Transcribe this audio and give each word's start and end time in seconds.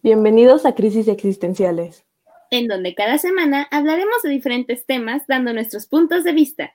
Bienvenidos 0.00 0.64
a 0.64 0.76
Crisis 0.76 1.08
Existenciales, 1.08 2.06
en 2.50 2.68
donde 2.68 2.94
cada 2.94 3.18
semana 3.18 3.66
hablaremos 3.72 4.22
de 4.22 4.30
diferentes 4.30 4.86
temas 4.86 5.26
dando 5.26 5.52
nuestros 5.52 5.86
puntos 5.86 6.22
de 6.22 6.32
vista. 6.32 6.72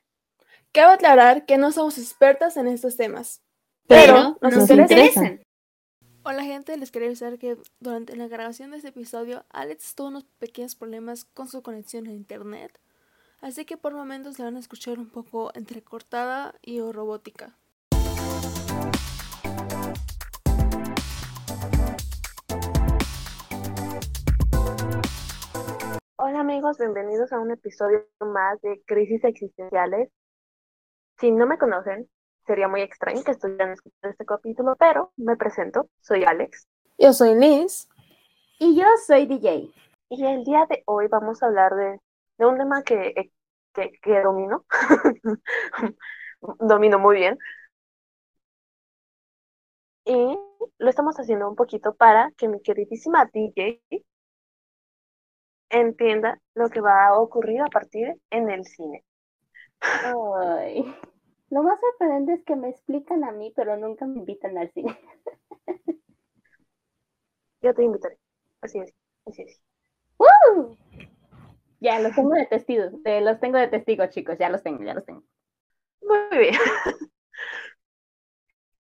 Cabe 0.74 0.96
aclarar 0.96 1.46
que 1.46 1.58
no 1.58 1.72
somos 1.72 1.98
expertas 1.98 2.58
en 2.58 2.68
estos 2.68 2.98
temas, 2.98 3.42
pero, 3.88 4.38
nos, 4.42 4.70
interesan. 4.70 5.42
Hola 6.24 6.44
gente, 6.44 6.76
les 6.76 6.92
quería 6.92 7.08
avisar 7.08 7.38
que 7.38 7.56
durante 7.80 8.18
la 8.18 8.28
grabación 8.28 8.72
de 8.72 8.78
este 8.78 8.90
episodio 8.90 9.46
Alex 9.50 9.96
tuvo 9.96 10.10
unos 10.10 10.26
pequeños 10.38 10.76
problemas 10.76 11.24
con 11.24 11.48
su 11.48 11.62
conexión 11.62 12.08
a 12.08 12.12
internet, 12.12 12.78
así 13.40 13.64
que 13.64 13.78
por 13.78 13.94
momentos 13.94 14.38
la 14.38 14.46
van 14.46 14.58
a 14.58 14.60
escuchar 14.60 15.00
un 15.00 15.10
poco 15.10 15.52
entrecortada 15.56 16.56
y 16.62 16.82
o 16.82 16.92
robótica. 16.92 17.58
Hola 26.26 26.40
amigos, 26.40 26.78
bienvenidos 26.78 27.34
a 27.34 27.40
un 27.42 27.52
episodio 27.52 28.08
más 28.22 28.62
de 28.62 28.82
Crisis 28.86 29.26
Existenciales. 29.26 30.10
Si 31.18 31.32
no 31.32 31.46
me 31.46 31.58
conocen, 31.58 32.10
sería 32.48 32.70
muy 32.70 32.80
extraño 32.80 33.22
que 33.26 33.32
estuvieran 33.32 33.74
escuchando 33.74 34.10
este 34.10 34.26
capítulo, 34.26 34.78
pero 34.80 35.12
me 35.18 35.36
presento, 35.36 35.90
soy 36.00 36.24
Alex. 36.24 36.70
Yo 36.98 37.12
soy 37.12 37.36
Liz. 37.36 37.90
Y 38.58 38.74
yo 38.80 38.86
soy 39.06 39.26
DJ. 39.26 39.70
Y 40.12 40.26
el 40.26 40.46
día 40.46 40.66
de 40.70 40.82
hoy 40.86 41.08
vamos 41.10 41.44
a 41.44 41.48
hablar 41.48 41.76
de, 41.76 42.00
un 42.38 42.58
tema 42.58 42.84
que, 42.84 43.34
que, 43.74 43.92
que 44.02 44.22
domino. 44.22 44.64
domino 46.60 47.00
muy 47.00 47.18
bien. 47.18 47.38
Y 50.06 50.40
lo 50.78 50.90
estamos 50.90 51.20
haciendo 51.20 51.50
un 51.50 51.58
poquito 51.58 51.94
para 51.94 52.32
que 52.38 52.48
mi 52.48 52.62
queridísima 52.62 53.26
DJ 53.26 53.82
entienda 55.74 56.40
lo 56.56 56.70
que 56.70 56.82
va 56.82 57.08
a 57.08 57.20
ocurrir 57.20 57.62
a 57.62 57.68
partir 57.68 58.16
en 58.30 58.50
el 58.50 58.66
cine. 58.66 59.04
Ay, 59.82 60.86
lo 61.50 61.64
más 61.64 61.80
sorprendente 61.80 62.34
es 62.34 62.44
que 62.46 62.56
me 62.56 62.70
explican 62.70 63.24
a 63.24 63.32
mí, 63.32 63.52
pero 63.56 63.76
nunca 63.78 64.06
me 64.06 64.20
invitan 64.20 64.58
al 64.58 64.72
cine. 64.72 64.98
Yo 67.62 67.74
te 67.74 67.84
invitaré. 67.84 68.18
Así 68.62 68.80
es, 68.80 68.94
así 69.26 69.44
es. 69.44 69.62
Ya, 71.80 72.00
los 72.00 72.16
tengo 72.16 72.30
de 72.30 72.46
testigos, 72.46 72.94
los 73.04 73.40
tengo 73.42 73.58
de 73.58 73.68
testigos, 73.68 74.10
chicos, 74.10 74.38
ya 74.40 74.50
los 74.50 74.64
tengo, 74.64 74.82
ya 74.84 74.94
los 74.94 75.06
tengo. 75.06 75.22
Muy 76.02 76.38
bien. 76.38 76.54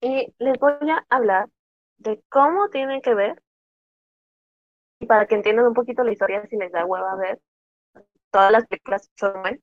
y 0.02 0.34
les 0.40 0.58
voy 0.58 0.74
a 0.90 1.06
hablar 1.10 1.48
de 1.98 2.24
cómo 2.30 2.70
tienen 2.70 3.02
que 3.02 3.14
ver 3.14 3.40
y 5.00 5.06
para 5.06 5.26
que 5.26 5.36
entiendan 5.36 5.68
un 5.68 5.74
poquito 5.74 6.04
la 6.04 6.12
historia, 6.12 6.46
si 6.48 6.58
les 6.58 6.72
da 6.72 6.86
hueva 6.86 7.12
a 7.12 7.16
ver, 7.16 7.40
todas 8.32 8.52
las 8.52 8.66
películas 8.68 9.10
son 9.16 9.62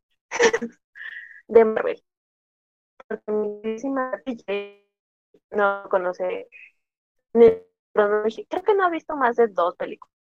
de 1.49 1.65
Marvel. 1.65 2.05
Porque 3.07 3.33
mi 3.33 3.61
DJ 4.25 4.89
no 5.51 5.85
conoce, 5.91 6.49
creo 7.33 8.63
que 8.65 8.75
no 8.75 8.85
ha 8.85 8.91
visto 8.91 9.17
más 9.17 9.37
de 9.37 9.49
dos 9.49 9.77
películas. 9.77 10.15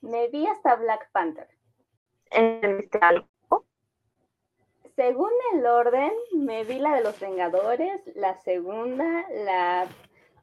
Me 0.00 0.28
vi 0.28 0.46
hasta 0.46 0.76
Black 0.76 1.10
Panther. 1.12 1.48
¿Viste 2.78 2.98
algo? 3.00 3.28
Según 4.96 5.30
el 5.54 5.66
orden, 5.66 6.12
me 6.34 6.64
vi 6.64 6.78
la 6.78 6.94
de 6.94 7.02
los 7.02 7.18
Vengadores, 7.20 8.02
la 8.16 8.34
segunda, 8.40 9.24
la 9.30 9.86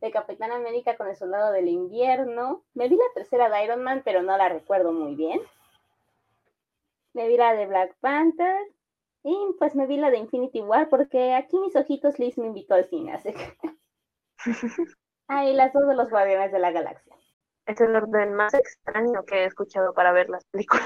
de 0.02 0.12
Capitán 0.12 0.52
América 0.52 0.98
con 0.98 1.08
el 1.08 1.16
Soldado 1.16 1.52
del 1.52 1.68
Invierno. 1.68 2.64
Me 2.74 2.88
vi 2.88 2.96
la 2.96 3.14
tercera 3.14 3.50
de 3.50 3.64
Iron 3.64 3.84
Man, 3.84 4.02
pero 4.06 4.22
no 4.22 4.38
la 4.38 4.50
recuerdo 4.50 4.92
muy 4.92 5.16
bien. 5.16 5.42
Me 7.14 7.28
vi 7.28 7.38
la 7.38 7.54
de 7.54 7.66
Black 7.66 7.96
Panther. 8.00 8.58
Y 9.24 9.36
pues 9.60 9.76
me 9.76 9.88
vi 9.88 9.98
la 9.98 10.10
de 10.10 10.18
Infinity 10.18 10.62
War 10.62 10.88
porque 10.90 11.34
aquí 11.34 11.58
mis 11.60 11.76
ojitos 11.76 12.18
Liz 12.18 12.38
me 12.38 12.48
invitó 12.48 12.76
al 12.76 12.86
cine, 12.86 13.14
así 13.14 13.34
que... 13.34 13.58
ah, 15.28 15.46
y 15.46 15.54
las 15.54 15.74
dos 15.74 15.86
de 15.88 15.96
los 15.96 16.10
Guardianes 16.10 16.52
de 16.52 16.60
la 16.60 16.72
Galaxia. 16.72 17.14
Es 17.66 17.82
el 17.82 17.94
orden 17.94 18.34
más 18.36 18.54
extraño 18.54 19.26
que 19.26 19.40
he 19.40 19.46
escuchado 19.46 19.94
para 19.94 20.14
ver 20.14 20.30
las 20.30 20.46
películas. 20.46 20.86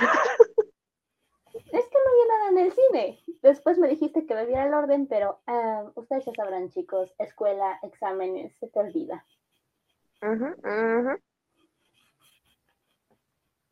es 1.54 1.64
que 1.64 1.70
no 1.70 2.14
vi 2.16 2.28
nada 2.28 2.50
en 2.50 2.58
el 2.58 2.72
cine. 2.72 3.21
Después 3.52 3.78
me 3.78 3.90
dijiste 3.90 4.26
que 4.26 4.34
bebiera 4.34 4.66
el 4.66 4.74
orden, 4.74 5.08
pero 5.08 5.42
ah, 5.46 5.84
ustedes 5.96 6.24
ya 6.24 6.32
sabrán, 6.34 6.70
chicos, 6.70 7.14
escuela, 7.20 7.78
exámenes, 7.84 8.56
se 8.62 8.70
te 8.70 8.80
olvida. 8.80 9.26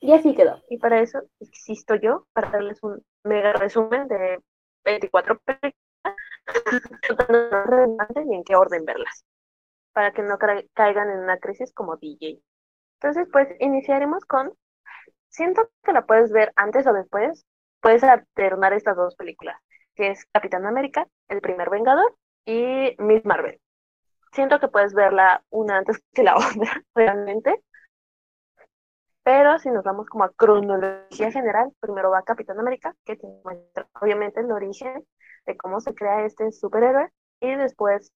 Y 0.02 0.12
así 0.12 0.36
quedó. 0.36 0.62
Y 0.70 0.80
para 0.80 1.00
eso 1.00 1.22
existo 1.40 1.96
yo, 1.96 2.28
para 2.34 2.50
darles 2.50 2.84
un 2.84 3.02
mega 3.24 3.54
resumen 3.54 4.10
de 4.10 4.44
24 4.84 5.40
películas, 5.40 5.78
y 8.30 8.36
en 8.36 8.44
qué 8.44 8.58
orden 8.58 8.84
verlas, 8.84 9.24
para 9.94 10.12
que 10.12 10.24
no 10.24 10.38
caigan 10.74 11.10
en 11.10 11.20
una 11.20 11.38
crisis 11.38 11.72
como 11.72 11.96
DJ. 11.96 12.42
Entonces, 12.96 13.30
pues 13.32 13.48
iniciaremos 13.62 14.26
con, 14.26 14.52
siento 15.30 15.70
que 15.84 15.94
la 15.94 16.06
puedes 16.06 16.34
ver 16.34 16.52
antes 16.58 16.86
o 16.86 16.92
después, 16.92 17.46
puedes 17.80 18.04
alternar 18.04 18.74
estas 18.74 18.98
dos 18.98 19.16
películas, 19.16 19.56
que 20.00 20.12
es 20.12 20.26
Capitán 20.32 20.66
América, 20.66 21.06
El 21.28 21.42
primer 21.42 21.70
Vengador 21.70 22.16
y 22.46 22.96
Miss 23.00 23.26
Marvel. 23.26 23.60
Siento 24.32 24.58
que 24.62 24.70
puedes 24.70 24.94
verla 24.94 25.44
una 25.50 25.80
antes 25.80 26.00
que 26.14 26.24
la 26.24 26.36
otra, 26.38 26.82
realmente. 26.96 27.62
Pero 29.24 29.60
si 29.60 29.70
nos 29.70 29.84
vamos 29.84 30.08
como 30.08 30.24
a 30.24 30.32
cronología 30.32 31.32
general, 31.34 31.74
primero 31.82 32.12
va 32.12 32.24
Capitán 32.24 32.58
América, 32.62 32.96
que 33.04 33.18
te 33.18 33.28
muestra 33.44 33.90
obviamente 34.02 34.40
el 34.40 34.50
origen 34.54 35.06
de 35.46 35.58
cómo 35.58 35.82
se 35.82 35.94
crea 35.94 36.26
este 36.26 36.50
superhéroe, 36.54 37.10
y 37.42 37.54
después 37.56 38.14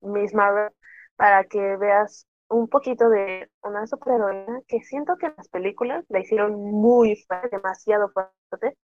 Miss 0.00 0.32
Marvel, 0.32 0.72
para 1.16 1.44
que 1.44 1.76
veas 1.76 2.26
un 2.48 2.66
poquito 2.68 3.10
de 3.10 3.50
una 3.62 3.86
superheroína 3.86 4.60
que 4.66 4.80
siento 4.80 5.16
que 5.18 5.34
las 5.36 5.48
películas 5.48 6.02
la 6.08 6.20
hicieron 6.20 6.54
muy 6.54 7.14
fuerte, 7.28 7.54
demasiado 7.56 8.08
fuerte, 8.08 8.78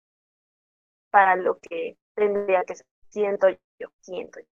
para 1.11 1.37
lo 1.37 1.59
que 1.59 1.97
tendría 2.15 2.65
que 2.65 2.77
ser. 2.77 2.87
Siento 3.09 3.49
yo, 3.79 3.89
siento 4.01 4.41
yo. 4.41 4.47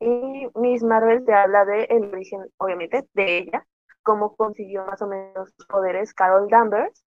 Y 0.00 0.48
Miss 0.56 0.82
Marvel 0.82 1.24
te 1.24 1.32
habla 1.34 1.64
de 1.64 1.84
el 1.84 2.12
origen, 2.12 2.40
obviamente, 2.58 3.08
de 3.14 3.38
ella, 3.38 3.66
cómo 4.02 4.36
consiguió 4.36 4.84
más 4.84 5.00
o 5.02 5.06
menos 5.06 5.50
sus 5.56 5.66
poderes 5.66 6.12
Carol 6.14 6.48
Danvers 6.48 7.04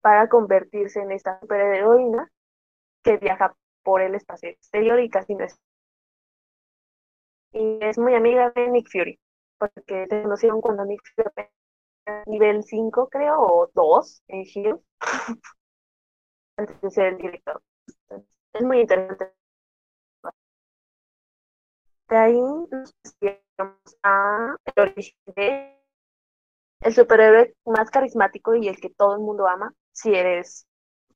para 0.00 0.28
convertirse 0.28 1.00
en 1.00 1.12
esta 1.12 1.38
superheroína 1.40 2.30
que 3.02 3.18
viaja 3.18 3.54
por 3.82 4.00
el 4.02 4.14
espacio 4.14 4.50
exterior 4.50 5.00
y 5.00 5.08
casi 5.10 5.34
no 5.34 5.44
es. 5.44 5.58
Y 7.52 7.78
es 7.82 7.98
muy 7.98 8.14
amiga 8.14 8.50
de 8.54 8.68
Nick 8.68 8.88
Fury, 8.90 9.20
porque 9.58 10.06
se 10.08 10.22
conocieron 10.22 10.60
cuando 10.60 10.84
Nick 10.84 11.02
Fury 11.14 11.48
nivel 12.26 12.62
5, 12.64 13.08
creo, 13.08 13.40
o 13.40 13.70
2 13.74 14.22
en 14.28 14.42
Shield. 14.44 14.80
de 16.66 16.90
ser 16.90 17.06
el 17.14 17.18
director. 17.18 17.62
Es 18.52 18.62
muy 18.62 18.80
interesante. 18.80 19.32
De 22.08 22.16
ahí 22.16 22.40
nos 22.40 22.94
a 24.02 24.56
el 24.76 24.82
origen 24.82 25.16
de 25.34 25.78
el 26.80 26.94
superhéroe 26.94 27.54
más 27.64 27.90
carismático 27.90 28.54
y 28.54 28.68
el 28.68 28.80
que 28.80 28.90
todo 28.90 29.14
el 29.14 29.20
mundo 29.20 29.46
ama, 29.46 29.72
si 29.92 30.14
eres 30.14 30.66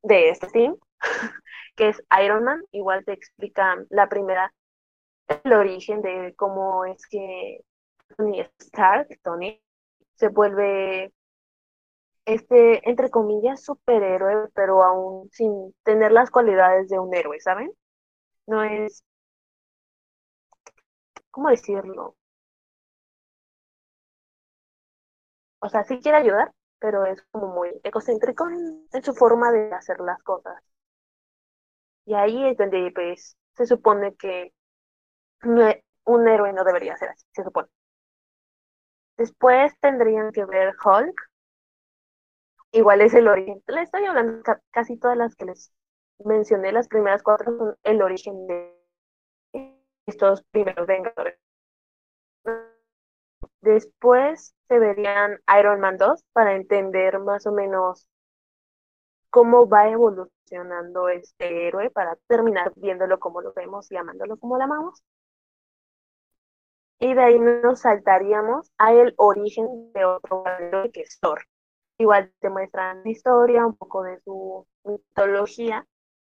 de 0.02 0.30
este 0.30 0.46
team, 0.48 0.76
que 1.76 1.88
es 1.88 2.02
Iron 2.22 2.44
Man. 2.44 2.62
Igual 2.72 3.04
te 3.04 3.12
explica 3.12 3.76
la 3.90 4.08
primera, 4.08 4.52
el 5.44 5.52
origen 5.52 6.02
de 6.02 6.34
cómo 6.36 6.84
es 6.84 7.06
que 7.08 7.60
Tony 8.16 8.40
Stark, 8.60 9.08
Tony, 9.22 9.60
se 10.14 10.28
vuelve 10.28 11.12
este, 12.26 12.88
entre 12.88 13.10
comillas, 13.10 13.62
superhéroe, 13.64 14.48
pero 14.54 14.82
aún 14.82 15.30
sin 15.32 15.74
tener 15.84 16.12
las 16.12 16.30
cualidades 16.30 16.88
de 16.88 16.98
un 16.98 17.14
héroe, 17.14 17.40
¿saben? 17.40 17.72
No 18.46 18.62
es, 18.64 19.04
¿cómo 21.30 21.50
decirlo? 21.50 22.16
O 25.60 25.68
sea, 25.68 25.84
sí 25.84 26.00
quiere 26.00 26.18
ayudar, 26.18 26.52
pero 26.78 27.04
es 27.06 27.22
como 27.30 27.48
muy 27.48 27.70
egocéntrico 27.84 28.48
en, 28.48 29.02
su 29.02 29.14
forma 29.14 29.52
de 29.52 29.72
hacer 29.74 30.00
las 30.00 30.22
cosas. 30.22 30.62
Y 32.06 32.14
ahí 32.14 32.46
es 32.48 32.56
donde, 32.56 32.90
pues, 32.94 33.36
se 33.54 33.66
supone 33.66 34.14
que 34.16 34.52
un 35.42 36.28
héroe 36.28 36.52
no 36.52 36.64
debería 36.64 36.96
ser 36.96 37.10
así, 37.10 37.26
se 37.32 37.44
supone. 37.44 37.68
Después 39.16 39.72
tendrían 39.80 40.32
que 40.32 40.44
ver 40.44 40.74
Hulk, 40.84 41.14
igual 42.76 43.00
es 43.00 43.14
el 43.14 43.28
origen. 43.28 43.62
Le 43.66 43.82
estoy 43.82 44.04
hablando, 44.04 44.42
casi 44.70 44.98
todas 44.98 45.16
las 45.16 45.34
que 45.34 45.46
les 45.46 45.72
mencioné, 46.24 46.72
las 46.72 46.88
primeras 46.88 47.22
cuatro 47.22 47.56
son 47.56 47.76
el 47.82 48.02
origen 48.02 48.46
de 48.46 48.74
estos 50.06 50.42
primeros 50.50 50.86
Vengadores. 50.86 51.38
Después 53.60 54.54
se 54.68 54.78
verían 54.78 55.40
Iron 55.58 55.80
Man 55.80 55.96
2 55.96 56.24
para 56.32 56.54
entender 56.54 57.18
más 57.18 57.46
o 57.46 57.52
menos 57.52 58.08
cómo 59.30 59.68
va 59.68 59.88
evolucionando 59.88 61.08
este 61.08 61.66
héroe 61.66 61.90
para 61.90 62.16
terminar 62.28 62.72
viéndolo 62.76 63.18
como 63.18 63.40
lo 63.40 63.52
vemos 63.54 63.90
y 63.90 63.96
amándolo 63.96 64.36
como 64.36 64.56
lo 64.56 64.64
amamos. 64.64 65.02
Y 66.98 67.12
de 67.14 67.22
ahí 67.22 67.38
nos 67.38 67.80
saltaríamos 67.80 68.70
a 68.78 68.92
el 68.92 69.14
origen 69.16 69.92
de 69.92 70.04
otro 70.04 70.44
héroe 70.46 70.90
que 70.92 71.00
es 71.02 71.18
Thor. 71.20 71.46
Igual 71.98 72.32
te 72.40 72.50
muestran 72.50 73.02
la 73.04 73.10
historia, 73.10 73.66
un 73.66 73.76
poco 73.76 74.02
de 74.02 74.20
su 74.20 74.66
mitología, 74.84 75.86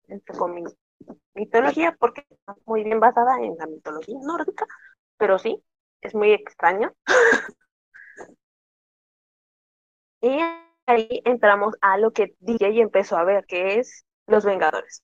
entre 0.08 0.36
comillas. 0.36 0.76
Mitología 1.34 1.96
porque 1.98 2.26
está 2.30 2.56
muy 2.66 2.84
bien 2.84 3.00
basada 3.00 3.40
en 3.42 3.56
la 3.58 3.66
mitología 3.66 4.16
nórdica, 4.22 4.66
pero 5.18 5.38
sí, 5.38 5.62
es 6.02 6.14
muy 6.14 6.32
extraño. 6.32 6.92
y 10.20 10.38
ahí 10.86 11.22
entramos 11.24 11.74
a 11.80 11.98
lo 11.98 12.12
que 12.12 12.34
DJ 12.40 12.82
empezó 12.82 13.16
a 13.16 13.24
ver, 13.24 13.44
que 13.46 13.78
es 13.78 14.04
Los 14.26 14.44
Vengadores. 14.44 15.02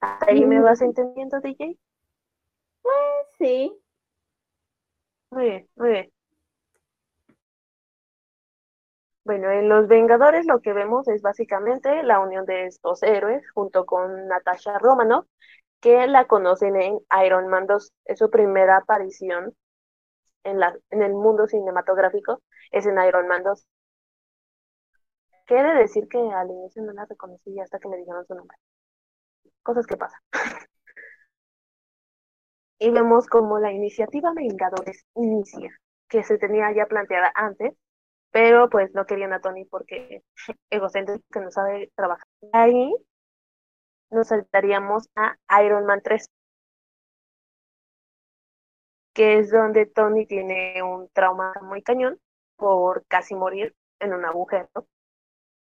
¿Hasta 0.00 0.32
ahí 0.32 0.44
me 0.44 0.60
vas 0.60 0.80
entendiendo, 0.82 1.40
DJ? 1.40 1.78
Pues 2.82 2.94
sí. 3.38 3.72
Muy 5.30 5.44
bien, 5.44 5.68
muy 5.76 5.88
bien. 5.90 6.12
Bueno, 9.28 9.50
en 9.50 9.68
Los 9.68 9.88
Vengadores 9.88 10.46
lo 10.46 10.62
que 10.62 10.72
vemos 10.72 11.06
es 11.06 11.20
básicamente 11.20 12.02
la 12.02 12.18
unión 12.18 12.46
de 12.46 12.64
estos 12.64 13.02
héroes 13.02 13.44
junto 13.50 13.84
con 13.84 14.26
Natasha 14.26 14.78
Romanoff, 14.78 15.26
que 15.80 16.06
la 16.06 16.26
conocen 16.26 16.76
en 16.76 16.98
Iron 17.26 17.48
Man 17.48 17.66
2. 17.66 17.92
Es 18.06 18.18
su 18.20 18.30
primera 18.30 18.78
aparición 18.78 19.54
en, 20.44 20.60
la, 20.60 20.74
en 20.88 21.02
el 21.02 21.12
mundo 21.12 21.46
cinematográfico, 21.46 22.40
es 22.70 22.86
en 22.86 22.98
Iron 23.06 23.28
Man 23.28 23.42
2. 23.42 23.66
Quiere 25.44 25.74
decir 25.74 26.08
que 26.08 26.16
al 26.16 26.48
inicio 26.50 26.82
no 26.82 26.92
la 26.92 27.04
reconocí 27.04 27.60
hasta 27.60 27.78
que 27.78 27.88
me 27.88 27.98
dijeron 27.98 28.24
su 28.24 28.34
nombre. 28.34 28.56
Cosas 29.62 29.86
que 29.86 29.98
pasan. 29.98 30.20
y 32.78 32.90
vemos 32.90 33.26
como 33.26 33.58
la 33.58 33.72
iniciativa 33.72 34.32
Vengadores 34.34 35.04
inicia, 35.16 35.68
que 36.08 36.22
se 36.22 36.38
tenía 36.38 36.72
ya 36.74 36.86
planteada 36.86 37.30
antes, 37.34 37.74
pero 38.30 38.68
pues 38.70 38.92
no 38.94 39.06
querían 39.06 39.32
a 39.32 39.40
Tony 39.40 39.64
porque 39.64 40.22
egocéntrico 40.70 41.24
que 41.32 41.40
no 41.40 41.50
sabe 41.50 41.90
trabajar. 41.96 42.26
Ahí 42.52 42.94
nos 44.10 44.28
saltaríamos 44.28 45.08
a 45.16 45.36
Iron 45.64 45.86
Man 45.86 46.00
3, 46.02 46.30
que 49.12 49.38
es 49.38 49.50
donde 49.50 49.86
Tony 49.86 50.26
tiene 50.26 50.82
un 50.82 51.08
trauma 51.10 51.52
muy 51.62 51.82
cañón 51.82 52.18
por 52.56 53.04
casi 53.06 53.34
morir 53.34 53.74
en 54.00 54.14
un 54.14 54.24
agujero 54.24 54.68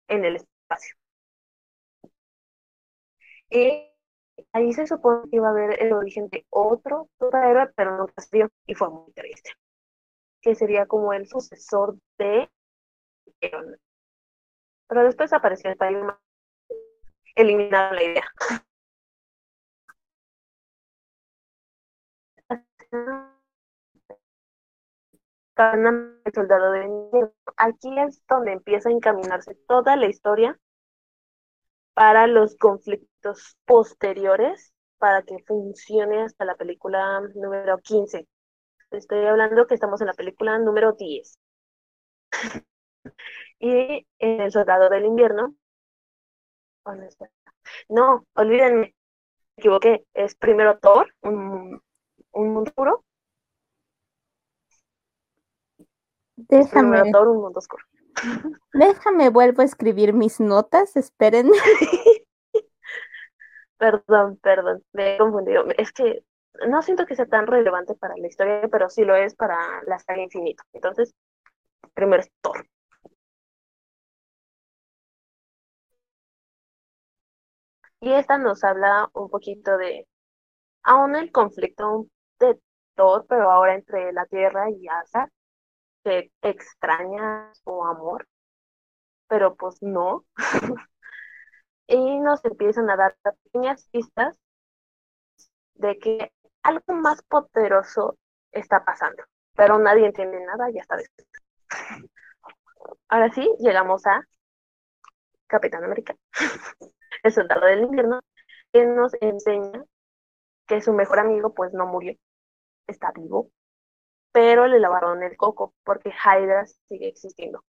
en 0.08 0.26
el 0.26 0.36
espacio. 0.38 0.96
Y 3.52 3.90
ahí 4.54 4.74
se 4.74 4.88
supone 4.88 5.30
que 5.30 5.38
iba 5.38 5.48
a 5.48 5.52
haber 5.52 5.82
el 5.84 5.94
origen 5.94 6.30
de 6.30 6.46
otro 6.50 7.10
superhéroe, 7.20 7.72
pero 7.76 7.98
no 7.98 8.08
dio 8.32 8.50
y 8.68 8.76
fue 8.76 8.90
muy 8.90 9.12
triste. 9.14 9.52
Que 10.42 10.56
sería 10.56 10.86
como 10.86 11.14
el 11.14 11.28
sucesor 11.28 11.98
de. 12.18 12.50
Pero 13.40 15.04
después 15.04 15.34
apareció 15.34 15.72
Spider-Man 15.72 16.18
eliminado 17.36 17.94
la 17.94 18.04
idea. 18.04 18.24
el 25.60 26.34
soldado 26.34 26.72
de 26.72 27.32
Aquí 27.58 28.00
es 28.00 28.22
donde 28.28 28.54
empieza 28.54 28.90
a 28.90 28.94
encaminarse 28.94 29.56
toda 29.68 29.96
la 29.98 30.08
historia 30.08 30.58
para 31.94 32.28
los 32.28 32.56
conflictos 32.58 33.58
posteriores 33.66 34.74
para 35.00 35.24
que 35.24 35.44
funcione 35.46 36.24
hasta 36.24 36.46
la 36.46 36.56
película 36.56 37.22
número 37.36 37.78
15. 37.80 38.28
Estoy 38.92 39.26
hablando 39.26 39.68
que 39.68 39.76
estamos 39.76 40.02
en 40.02 40.08
la 40.08 40.14
película 40.14 40.58
número 40.58 40.94
10. 40.94 41.38
y 43.60 44.08
en 44.20 44.42
El 44.42 44.52
Soldado 44.52 44.90
del 44.90 45.06
Invierno. 45.06 45.56
No, 47.88 48.26
olvídenme, 48.34 48.80
me 48.80 48.94
equivoqué. 49.58 50.06
Es 50.14 50.36
primero 50.36 50.80
Thor, 50.80 51.14
un, 51.22 51.80
un 52.32 52.54
mundo 52.54 52.72
puro. 52.74 53.04
Déjame. 56.36 57.12
Thor, 57.12 57.28
un 57.28 57.42
mundo 57.42 57.60
oscuro. 57.60 57.86
Déjame, 58.74 59.30
vuelvo 59.30 59.62
a 59.62 59.66
escribir 59.66 60.14
mis 60.14 60.40
notas, 60.40 60.96
esperen. 60.96 61.52
perdón, 63.78 64.38
perdón, 64.42 64.84
me 64.94 65.14
he 65.14 65.18
confundido. 65.20 65.66
Es 65.78 65.92
que 65.92 66.24
no 66.68 66.81
siento 66.81 67.06
que 67.06 67.16
sea 67.16 67.25
tan 67.28 67.48
relevante 67.48 67.96
para 67.96 68.16
la 68.18 68.28
historia, 68.28 68.68
pero 68.72 68.90
sí 68.90 69.04
lo 69.06 69.16
es 69.16 69.36
para 69.36 69.57
la 69.84 70.00
saga 70.00 70.22
infinita. 70.22 70.63
Entonces, 70.74 71.13
primero 71.94 72.22
es 72.22 72.31
Thor. 72.42 72.66
Y 78.01 78.12
esta 78.13 78.38
nos 78.38 78.63
habla 78.63 79.10
un 79.13 79.30
poquito 79.30 79.78
de, 79.78 80.07
aún 80.84 81.16
el 81.16 81.31
conflicto 81.31 82.07
de 82.40 82.60
Thor, 82.95 83.25
pero 83.28 83.52
ahora 83.52 83.75
entre 83.75 84.13
la 84.13 84.25
Tierra 84.28 84.69
y 84.72 84.88
Asa, 84.88 85.30
que 86.04 86.31
extraña 86.42 87.54
su 87.56 87.84
amor, 87.86 88.28
pero 89.28 89.56
pues 89.56 89.81
no. 89.81 90.25
y 91.88 92.19
nos 92.19 92.44
empiezan 92.45 92.90
a 92.90 92.98
dar 92.98 93.18
pequeñas 93.24 93.88
pistas 93.92 94.38
de 95.75 95.98
que 96.00 96.31
algo 96.69 96.94
más 96.94 97.21
poderoso 97.24 98.18
está 98.51 98.83
pasando, 98.86 99.24
pero 99.56 99.77
nadie 99.80 100.06
entiende 100.06 100.39
nada 100.45 100.69
y 100.71 100.80
hasta 100.80 100.98
después. 100.98 101.27
Ahora 103.10 103.31
sí, 103.33 103.50
llegamos 103.60 104.06
a 104.07 104.27
Capitán 105.48 105.83
América, 105.83 106.16
el 107.24 107.33
soldado 107.33 107.66
del 107.66 107.81
invierno, 107.81 108.21
que 108.71 108.86
nos 108.86 109.13
enseña 109.21 109.83
que 110.68 110.81
su 110.81 110.94
mejor 110.94 111.19
amigo 111.19 111.54
pues 111.54 111.74
no 111.74 111.88
murió, 111.88 112.13
está 112.88 113.12
vivo, 113.13 113.51
pero 114.31 114.68
le 114.68 114.80
lavaron 114.80 115.24
el 115.24 115.38
coco 115.38 115.74
porque 115.83 116.12
Hydra 116.12 116.66
sigue 116.88 117.10
existiendo. 117.10 117.63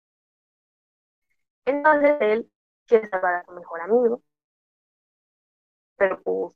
Entonces 1.65 2.17
él 2.21 2.51
quiere 2.87 3.07
salvar 3.09 3.35
a 3.35 3.45
su 3.45 3.51
mejor 3.51 3.81
amigo, 3.81 4.21
pero 5.97 6.21
pues 6.23 6.53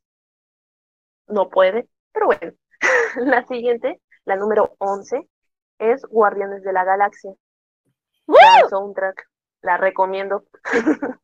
no 1.27 1.50
puede. 1.50 1.88
Pero 2.13 2.25
bueno, 2.27 2.53
la 3.18 3.46
siguiente, 3.48 4.01
la 4.25 4.36
número 4.36 4.75
11, 4.80 5.27
es 5.80 6.03
Guardianes 6.06 6.63
de 6.63 6.74
la 6.74 6.84
Galaxia. 6.84 7.34
La 8.27 8.70
soundtrack, 8.70 9.27
la 9.62 9.77
recomiendo. 9.77 10.46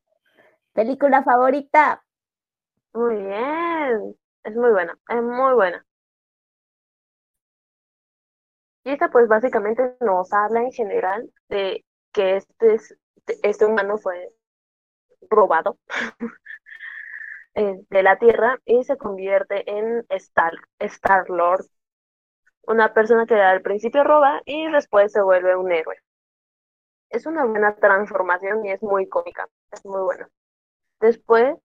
Película 0.72 1.22
favorita. 1.22 2.04
Muy 2.92 3.16
bien, 3.16 4.16
es 4.44 4.56
muy 4.56 4.70
buena, 4.70 4.98
es 5.08 5.22
muy 5.22 5.54
buena. 5.54 5.84
Y 8.84 8.90
esta 8.90 9.10
pues 9.10 9.28
básicamente 9.28 9.96
nos 10.00 10.32
habla 10.32 10.62
en 10.62 10.72
general 10.72 11.30
de 11.48 11.84
que 12.12 12.36
este, 12.36 12.78
este 13.42 13.66
humano 13.66 13.98
fue 13.98 14.32
robado 15.30 15.78
eh, 17.58 17.80
de 17.90 18.02
la 18.02 18.18
Tierra 18.18 18.58
y 18.64 18.84
se 18.84 18.96
convierte 18.96 19.70
en 19.70 20.04
Star, 20.10 20.52
Star 20.78 21.28
Lord, 21.30 21.66
una 22.62 22.92
persona 22.94 23.26
que 23.26 23.34
al 23.34 23.62
principio 23.62 24.04
roba 24.04 24.40
y 24.44 24.70
después 24.70 25.12
se 25.12 25.22
vuelve 25.22 25.56
un 25.56 25.72
héroe. 25.72 25.96
Es 27.10 27.26
una 27.26 27.44
buena 27.44 27.74
transformación 27.76 28.64
y 28.64 28.72
es 28.72 28.82
muy 28.82 29.08
cómica, 29.08 29.48
es 29.72 29.84
muy 29.84 30.00
buena. 30.02 30.28
Después 31.00 31.56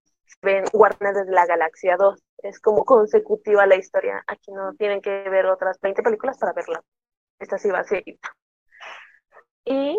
ven 0.42 0.66
Guardianes 0.74 1.26
de 1.26 1.32
la 1.34 1.46
Galaxia 1.46 1.98
2, 1.98 2.24
es 2.40 2.60
como 2.60 2.86
consecutiva 2.86 3.66
la 3.66 3.76
historia, 3.76 4.24
aquí 4.28 4.52
no 4.52 4.74
tienen 4.76 5.02
que 5.02 5.30
ver 5.30 5.46
otras 5.48 5.80
20 5.82 6.04
películas 6.04 6.38
para 6.38 6.54
verla 6.54 6.84
esta 7.44 7.58
sí 7.58 7.70
va 7.70 7.80
a 7.80 7.84
ser. 7.84 8.04
Y 9.66 9.98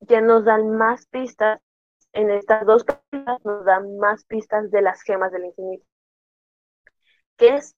ya 0.00 0.20
nos 0.20 0.44
dan 0.44 0.76
más 0.76 1.06
pistas, 1.06 1.60
en 2.14 2.30
estas 2.30 2.66
dos 2.66 2.84
películas 2.84 3.44
nos 3.44 3.64
dan 3.66 3.98
más 3.98 4.24
pistas 4.24 4.70
de 4.70 4.82
las 4.82 5.02
gemas 5.02 5.32
del 5.32 5.46
infinito, 5.46 5.86
que 7.36 7.48
es 7.56 7.74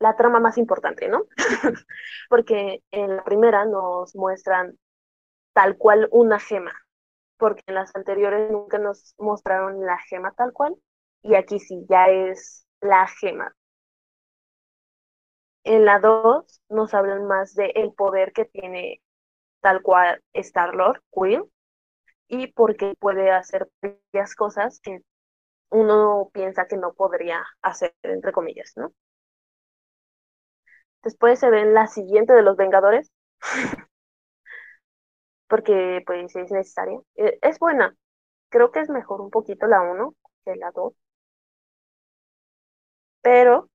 la 0.00 0.16
trama 0.16 0.40
más 0.40 0.58
importante, 0.58 1.08
¿no? 1.08 1.24
porque 2.28 2.82
en 2.90 3.16
la 3.16 3.24
primera 3.24 3.64
nos 3.64 4.14
muestran 4.14 4.78
tal 5.54 5.76
cual 5.78 6.08
una 6.12 6.40
gema, 6.40 6.72
porque 7.38 7.62
en 7.66 7.74
las 7.76 7.94
anteriores 7.96 8.50
nunca 8.50 8.78
nos 8.78 9.14
mostraron 9.18 9.84
la 9.86 9.98
gema 10.08 10.32
tal 10.34 10.52
cual, 10.52 10.76
y 11.22 11.34
aquí 11.36 11.60
sí 11.60 11.86
ya 11.88 12.08
es 12.08 12.66
la 12.80 13.06
gema 13.08 13.54
En 15.64 15.84
la 15.84 16.00
2 16.00 16.62
nos 16.68 16.94
hablan 16.94 17.26
más 17.26 17.54
de 17.54 17.66
el 17.76 17.92
poder 17.92 18.32
que 18.32 18.44
tiene 18.44 19.02
tal 19.60 19.82
cual 19.82 20.22
Star-Lord, 20.32 21.02
Quill, 21.12 21.44
y 22.28 22.52
porque 22.52 22.94
puede 23.00 23.30
hacer 23.32 23.68
varias 23.82 24.34
cosas 24.36 24.80
que 24.80 25.00
uno 25.70 26.30
piensa 26.32 26.66
que 26.68 26.76
no 26.76 26.94
podría 26.94 27.44
hacer, 27.62 27.94
entre 28.02 28.32
comillas, 28.32 28.72
¿no? 28.76 28.92
Después 31.02 31.38
se 31.40 31.50
ve 31.50 31.64
la 31.66 31.86
siguiente 31.88 32.32
de 32.34 32.42
los 32.42 32.56
Vengadores, 32.56 33.10
porque 35.48 36.02
pues 36.06 36.34
es 36.36 36.50
necesaria. 36.50 37.00
E, 37.16 37.38
es 37.42 37.58
buena, 37.58 37.96
creo 38.50 38.70
que 38.72 38.80
es 38.80 38.90
mejor 38.90 39.20
un 39.20 39.30
poquito 39.30 39.66
la 39.66 39.80
1 39.82 40.14
que 40.44 40.56
la 40.56 40.70
2, 40.72 40.94
pero 43.22 43.68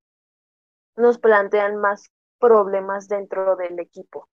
nos 0.96 1.20
plantean 1.20 1.78
más 1.78 2.10
problemas 2.40 3.08
dentro 3.08 3.56
del 3.56 3.80
equipo 3.80 4.28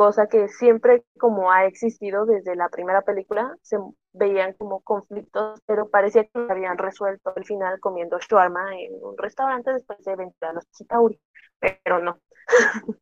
cosa 0.00 0.28
que 0.28 0.48
siempre 0.48 1.04
como 1.18 1.52
ha 1.52 1.66
existido 1.66 2.24
desde 2.24 2.56
la 2.56 2.70
primera 2.70 3.02
película, 3.02 3.54
se 3.60 3.76
veían 4.14 4.54
como 4.54 4.80
conflictos, 4.80 5.60
pero 5.66 5.90
parecía 5.90 6.24
que 6.24 6.38
lo 6.38 6.50
habían 6.50 6.78
resuelto 6.78 7.34
al 7.36 7.44
final 7.44 7.78
comiendo 7.80 8.18
shawarma 8.18 8.78
en 8.78 8.94
un 9.02 9.18
restaurante 9.18 9.74
después 9.74 10.02
de 10.02 10.16
vencer 10.16 10.48
a 10.48 10.52
los 10.54 10.64
Chitauri, 10.70 11.20
pero 11.58 11.98
no. 11.98 12.18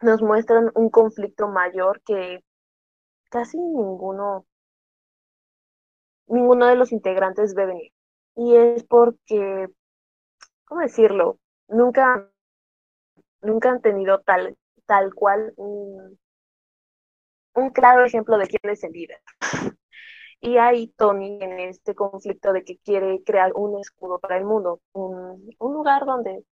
Nos 0.00 0.20
muestran 0.20 0.72
un 0.74 0.90
conflicto 0.90 1.46
mayor 1.46 2.02
que 2.02 2.40
casi 3.30 3.56
ninguno, 3.56 4.44
ninguno 6.26 6.66
de 6.66 6.74
los 6.74 6.90
integrantes 6.90 7.54
ve 7.54 7.66
venir. 7.66 7.92
Y 8.34 8.56
es 8.56 8.82
porque, 8.82 9.68
¿cómo 10.64 10.80
decirlo? 10.80 11.38
Nunca, 11.68 12.28
nunca 13.42 13.70
han 13.70 13.80
tenido 13.80 14.18
tal 14.22 14.56
tal 14.86 15.14
cual 15.14 15.52
un, 15.56 16.18
claro 17.74 18.04
ejemplo 18.04 18.38
de 18.38 18.46
quién 18.46 18.72
es 18.72 18.82
el 18.84 18.92
líder. 18.92 19.20
Y 20.44 20.58
hay 20.58 20.88
Tony 20.96 21.38
en 21.40 21.60
este 21.60 21.94
conflicto 21.94 22.52
de 22.52 22.64
que 22.64 22.76
quiere 22.78 23.22
crear 23.24 23.52
un 23.54 23.78
escudo 23.78 24.18
para 24.18 24.36
el 24.36 24.44
mundo, 24.44 24.80
un, 24.92 25.54
lugar 25.60 26.04
donde 26.04 26.44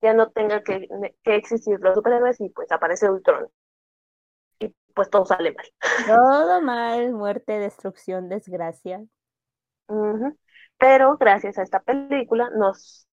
ya 0.00 0.14
no 0.14 0.30
tenga 0.30 0.62
que, 0.62 0.88
existir 1.24 1.80
los 1.80 1.96
superhéroes 1.96 2.40
y 2.40 2.50
pues 2.50 2.70
aparece 2.70 3.10
Ultron. 3.10 3.48
Y 4.60 4.72
pues 4.94 5.10
todo 5.10 5.26
sale 5.26 5.52
mal. 5.52 5.66
Todo 6.06 6.62
mal, 6.62 7.12
muerte, 7.12 7.58
destrucción, 7.58 8.28
desgracia. 8.28 9.04
Pero 10.78 11.16
gracias 11.16 11.58
a 11.58 11.62
esta 11.62 11.80
película 11.80 12.48
nos 12.50 13.08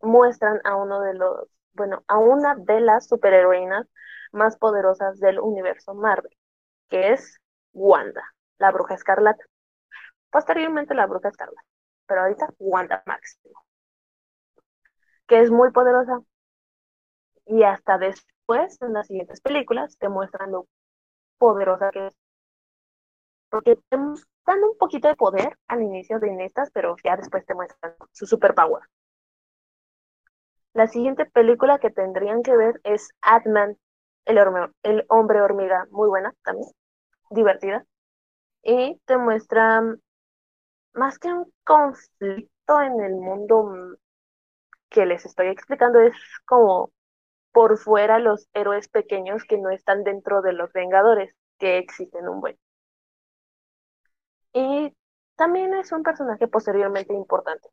muestran 0.00 0.60
a 0.64 0.76
uno 0.76 1.00
de 1.00 1.14
los 1.14 1.53
bueno, 1.74 2.04
a 2.08 2.18
una 2.18 2.54
de 2.56 2.80
las 2.80 3.08
superheroínas 3.08 3.86
más 4.32 4.56
poderosas 4.58 5.18
del 5.20 5.40
universo 5.40 5.94
Marvel, 5.94 6.36
que 6.88 7.12
es 7.12 7.40
Wanda, 7.72 8.22
la 8.58 8.70
bruja 8.72 8.94
escarlata. 8.94 9.44
Posteriormente 10.30 10.94
la 10.94 11.06
bruja 11.06 11.28
escarlata, 11.28 11.66
pero 12.06 12.22
ahorita 12.22 12.48
Wanda 12.58 13.02
Máximo, 13.06 13.64
que 15.26 15.40
es 15.40 15.50
muy 15.50 15.70
poderosa. 15.72 16.20
Y 17.46 17.62
hasta 17.62 17.96
después, 17.98 18.80
en 18.82 18.92
las 18.92 19.06
siguientes 19.06 19.40
películas, 19.40 19.96
te 19.98 20.08
muestran 20.10 20.52
lo 20.52 20.66
poderosa 21.38 21.90
que 21.90 22.08
es. 22.08 22.16
Porque 23.48 23.76
te 23.76 23.96
dan 23.96 24.62
un 24.64 24.76
poquito 24.78 25.08
de 25.08 25.16
poder 25.16 25.58
al 25.68 25.82
inicio 25.82 26.18
de 26.18 26.44
estas, 26.44 26.70
pero 26.72 26.96
ya 27.02 27.16
después 27.16 27.46
te 27.46 27.54
muestran 27.54 27.94
su 28.12 28.26
superpower. 28.26 28.82
La 30.74 30.86
siguiente 30.88 31.24
película 31.24 31.78
que 31.78 31.90
tendrían 31.90 32.42
que 32.42 32.54
ver 32.54 32.78
es 32.84 33.08
Ant-Man, 33.22 33.78
el, 34.26 34.38
el 34.82 35.06
hombre 35.08 35.40
hormiga, 35.40 35.86
muy 35.90 36.08
buena 36.08 36.34
también, 36.44 36.68
divertida. 37.30 37.86
Y 38.62 39.00
te 39.06 39.18
muestra 39.18 39.82
más 40.94 41.18
que 41.18 41.32
un 41.32 41.52
conflicto 41.64 42.80
en 42.80 43.00
el 43.00 43.14
mundo 43.16 43.96
que 44.90 45.06
les 45.06 45.26
estoy 45.26 45.48
explicando, 45.48 46.00
es 46.00 46.14
como 46.46 46.90
por 47.52 47.78
fuera 47.78 48.18
los 48.18 48.48
héroes 48.54 48.88
pequeños 48.88 49.44
que 49.44 49.58
no 49.58 49.70
están 49.70 50.04
dentro 50.04 50.42
de 50.42 50.52
los 50.54 50.72
Vengadores, 50.72 51.34
que 51.58 51.78
existen 51.78 52.28
un 52.28 52.40
buen. 52.40 52.58
Y 54.54 54.90
también 55.36 55.74
es 55.74 55.92
un 55.92 56.02
personaje 56.02 56.48
posteriormente 56.48 57.12
importante. 57.12 57.68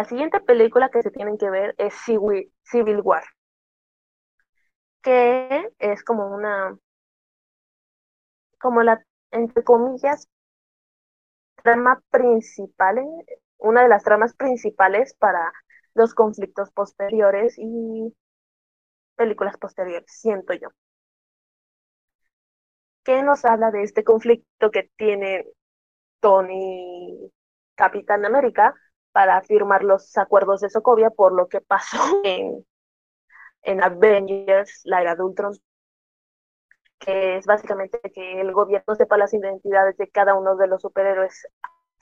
La 0.00 0.06
siguiente 0.06 0.40
película 0.40 0.88
que 0.88 1.02
se 1.02 1.10
tienen 1.10 1.36
que 1.36 1.50
ver 1.50 1.74
es 1.76 1.92
Civil 1.92 3.02
War, 3.04 3.22
que 5.02 5.68
es 5.78 6.02
como 6.02 6.34
una, 6.34 6.74
como 8.58 8.82
la, 8.82 9.04
entre 9.30 9.62
comillas, 9.62 10.26
trama 11.62 12.02
principal, 12.08 13.04
una 13.58 13.82
de 13.82 13.88
las 13.88 14.02
tramas 14.02 14.34
principales 14.34 15.12
para 15.18 15.52
los 15.92 16.14
conflictos 16.14 16.70
posteriores 16.72 17.56
y 17.58 18.16
películas 19.16 19.58
posteriores, 19.58 20.06
siento 20.06 20.54
yo. 20.54 20.70
¿Qué 23.04 23.22
nos 23.22 23.44
habla 23.44 23.70
de 23.70 23.82
este 23.82 24.02
conflicto 24.02 24.70
que 24.70 24.90
tiene 24.96 25.44
Tony 26.20 27.30
Capitán 27.74 28.24
América 28.24 28.74
para 29.12 29.42
firmar 29.42 29.84
los 29.84 30.16
acuerdos 30.18 30.60
de 30.60 30.70
Sokovia 30.70 31.10
por 31.10 31.32
lo 31.32 31.48
que 31.48 31.60
pasó 31.60 31.98
en, 32.24 32.64
en 33.62 33.82
Avengers, 33.82 34.82
la 34.84 35.00
era 35.02 35.16
de 35.16 35.22
Ultron, 35.22 35.54
que 36.98 37.36
es 37.38 37.46
básicamente 37.46 38.00
que 38.14 38.40
el 38.40 38.52
gobierno 38.52 38.94
sepa 38.94 39.16
las 39.16 39.32
identidades 39.34 39.96
de 39.96 40.08
cada 40.10 40.34
uno 40.34 40.56
de 40.56 40.66
los 40.68 40.82
superhéroes, 40.82 41.46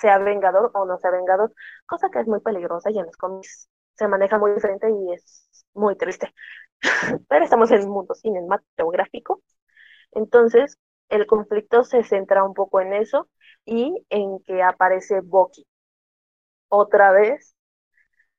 sea 0.01 0.19
vengador 0.19 0.71
o 0.75 0.85
no 0.87 0.99
sea 0.99 1.11
vengador, 1.11 1.53
cosa 1.87 2.11
que 2.11 2.21
es 2.21 2.27
muy 2.29 2.41
peligrosa 2.41 2.91
y 2.91 2.99
en 2.99 3.07
los 3.07 3.17
cómics 3.17 3.69
se 3.95 4.09
maneja 4.09 4.39
muy 4.39 4.53
diferente 4.53 4.89
y 4.91 5.13
es 5.15 5.49
muy 5.75 5.97
triste. 5.97 6.35
Pero 7.29 7.45
estamos 7.45 7.71
en 7.73 7.85
un 7.85 7.91
mundo 7.91 8.15
cinematográfico, 8.15 9.43
entonces 10.13 10.79
el 11.11 11.27
conflicto 11.27 11.85
se 11.85 12.05
centra 12.05 12.45
un 12.45 12.55
poco 12.55 12.81
en 12.81 12.95
eso 12.95 13.29
y 13.67 14.07
en 14.11 14.41
que 14.45 14.63
aparece 14.63 15.21
Bucky, 15.23 15.67
otra 16.69 17.13
vez, 17.13 17.55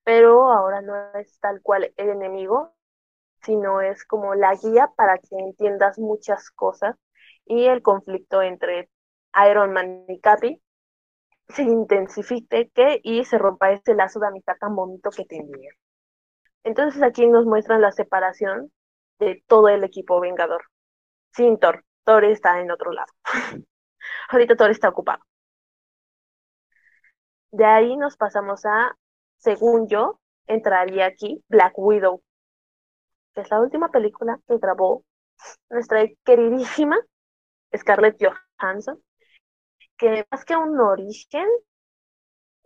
pero 0.04 0.52
ahora 0.52 0.82
no 0.82 0.96
es 1.16 1.40
tal 1.40 1.62
cual 1.62 1.94
el 1.98 2.10
enemigo, 2.10 2.74
sino 3.44 3.82
es 3.82 4.06
como 4.06 4.36
la 4.36 4.56
guía 4.56 4.92
para 4.96 5.18
que 5.18 5.36
entiendas 5.38 6.00
muchas 6.00 6.50
cosas 6.52 6.96
y 7.46 7.66
el 7.66 7.82
conflicto 7.82 8.42
entre 8.42 8.90
Iron 9.50 9.74
Man 9.74 10.06
y 10.08 10.20
Capi 10.20 10.62
se 11.50 11.64
intensifique 11.64 12.70
que, 12.74 13.00
y 13.04 13.26
se 13.26 13.38
rompa 13.38 13.72
ese 13.72 13.96
lazo 13.96 14.20
de 14.20 14.28
amistad 14.28 14.56
tan 14.60 14.76
bonito 14.76 15.10
que 15.10 15.26
tenía. 15.26 15.72
Entonces 16.64 17.02
aquí 17.02 17.26
nos 17.28 17.46
muestran 17.46 17.82
la 17.82 17.92
separación 17.92 18.72
de 19.20 19.44
todo 19.48 19.70
el 19.70 19.84
equipo 19.84 20.20
Vengador. 20.20 20.64
Sin 21.34 21.58
Thor. 21.60 21.86
Thor 22.04 22.26
está 22.26 22.60
en 22.62 22.72
otro 22.72 22.92
lado. 22.92 23.12
Ahorita 24.30 24.56
Thor 24.56 24.72
está 24.72 24.90
ocupado. 24.90 25.24
De 27.52 27.66
ahí 27.66 27.98
nos 27.98 28.16
pasamos 28.16 28.66
a, 28.66 28.96
según 29.38 29.88
yo, 29.88 30.20
entraría 30.46 31.06
aquí 31.06 31.44
Black 31.48 31.74
Widow, 31.78 32.22
que 33.34 33.42
es 33.42 33.50
la 33.50 33.60
última 33.60 33.90
película 33.90 34.40
que 34.48 34.58
grabó 34.58 35.04
nuestra 35.70 36.06
queridísima 36.24 36.98
Scarlett 37.76 38.18
Johansson, 38.20 39.02
que 39.98 40.26
más 40.32 40.46
que 40.46 40.56
un 40.56 40.80
origen 40.80 41.48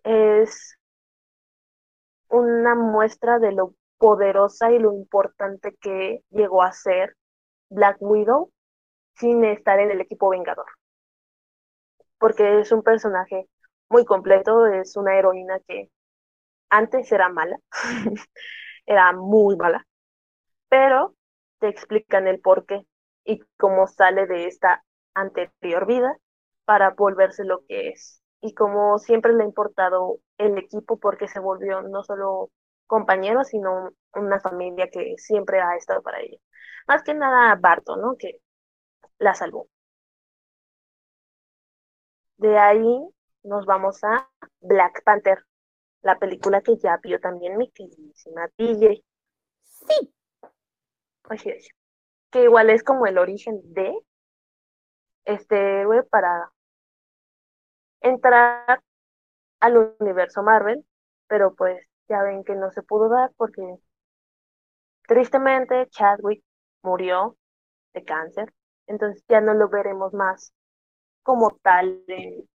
es 0.04 0.78
una 2.30 2.76
muestra 2.76 3.40
de 3.40 3.52
lo 3.52 3.76
poderosa 3.98 4.72
y 4.72 4.80
lo 4.80 4.92
importante 4.94 5.76
que 5.80 6.24
llegó 6.30 6.62
a 6.62 6.74
ser 6.74 7.16
Black 7.70 7.98
Widow 8.02 8.52
sin 9.16 9.44
estar 9.46 9.80
en 9.80 9.92
el 9.92 10.02
equipo 10.02 10.30
Vengador. 10.30 10.66
Porque 12.18 12.60
es 12.60 12.72
un 12.72 12.84
personaje 12.84 13.48
muy 13.90 14.06
completo, 14.06 14.66
es 14.68 14.96
una 14.98 15.18
heroína 15.18 15.60
que 15.68 15.90
antes 16.70 17.12
era 17.12 17.30
mala, 17.30 17.58
era 18.86 19.14
muy 19.14 19.56
mala, 19.58 19.86
pero 20.70 21.16
te 21.60 21.68
explican 21.70 22.28
el 22.28 22.40
por 22.42 22.66
qué 22.66 22.86
y 23.26 23.42
cómo 23.58 23.88
sale 23.88 24.28
de 24.28 24.48
esta 24.48 24.84
anterior 25.14 25.86
vida 25.88 26.18
para 26.66 26.92
volverse 26.92 27.44
lo 27.46 27.66
que 27.68 27.90
es. 27.90 28.22
Y 28.42 28.54
como 28.54 29.00
siempre 29.00 29.34
le 29.34 29.44
ha 29.44 29.46
importado 29.48 30.20
el 30.38 30.58
equipo 30.58 31.00
porque 31.00 31.28
se 31.28 31.40
volvió 31.40 31.82
no 31.84 32.04
solo 32.04 32.52
compañero, 32.88 33.44
sino 33.44 33.92
una 34.14 34.40
familia 34.42 34.90
que 34.92 35.16
siempre 35.18 35.62
ha 35.62 35.76
estado 35.76 36.02
para 36.04 36.20
ella. 36.22 36.38
Más 36.88 37.04
que 37.04 37.14
nada 37.14 37.56
Barto, 37.56 37.96
¿no? 37.98 38.16
Que 38.18 38.40
la 39.20 39.36
salvó. 39.36 39.68
De 42.38 42.58
ahí 42.60 43.13
nos 43.44 43.66
vamos 43.66 44.04
a 44.04 44.30
Black 44.62 45.04
Panther, 45.04 45.46
la 46.02 46.18
película 46.18 46.62
que 46.62 46.78
ya 46.78 46.98
vio 46.98 47.20
también 47.20 47.58
mi 47.58 47.70
queridísima 47.72 48.48
DJ. 48.58 49.04
Sí. 49.64 50.14
Oye, 51.30 51.60
que 52.32 52.44
igual 52.44 52.70
es 52.70 52.84
como 52.84 53.06
el 53.06 53.18
origen 53.18 53.62
de 53.74 53.94
este 55.26 55.82
héroe 55.82 56.04
para 56.04 56.52
entrar 58.02 58.82
al 59.60 59.96
universo 60.00 60.44
Marvel, 60.44 60.86
pero 61.28 61.54
pues 61.56 61.82
ya 62.10 62.22
ven 62.24 62.44
que 62.44 62.56
no 62.56 62.72
se 62.72 62.84
pudo 62.84 63.10
dar 63.10 63.32
porque 63.38 63.62
tristemente 65.08 65.88
Chadwick 65.90 66.44
murió 66.82 67.38
de 67.94 68.04
cáncer, 68.04 68.54
entonces 68.88 69.24
ya 69.30 69.40
no 69.40 69.54
lo 69.54 69.70
veremos 69.70 70.14
más 70.14 70.54
como 71.24 71.52
tal 71.62 72.04
en, 72.08 72.50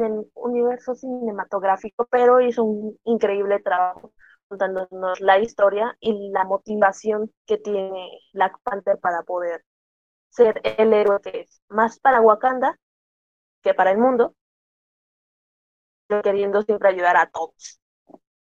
el 0.00 0.30
universo 0.34 0.94
cinematográfico, 0.94 2.06
pero 2.10 2.40
hizo 2.40 2.64
un 2.64 2.98
increíble 3.04 3.60
trabajo 3.60 4.12
contándonos 4.48 5.20
la 5.20 5.38
historia 5.38 5.96
y 6.00 6.30
la 6.30 6.44
motivación 6.44 7.32
que 7.46 7.58
tiene 7.58 8.10
Black 8.32 8.58
Panther 8.62 8.98
para 8.98 9.22
poder 9.22 9.64
ser 10.28 10.60
el 10.64 10.92
héroe 10.92 11.20
que 11.22 11.40
es, 11.40 11.62
más 11.68 11.98
para 12.00 12.20
Wakanda 12.20 12.78
que 13.62 13.74
para 13.74 13.92
el 13.92 13.98
mundo, 13.98 14.34
queriendo 16.22 16.62
siempre 16.62 16.88
ayudar 16.88 17.16
a 17.16 17.30
todos. 17.30 17.80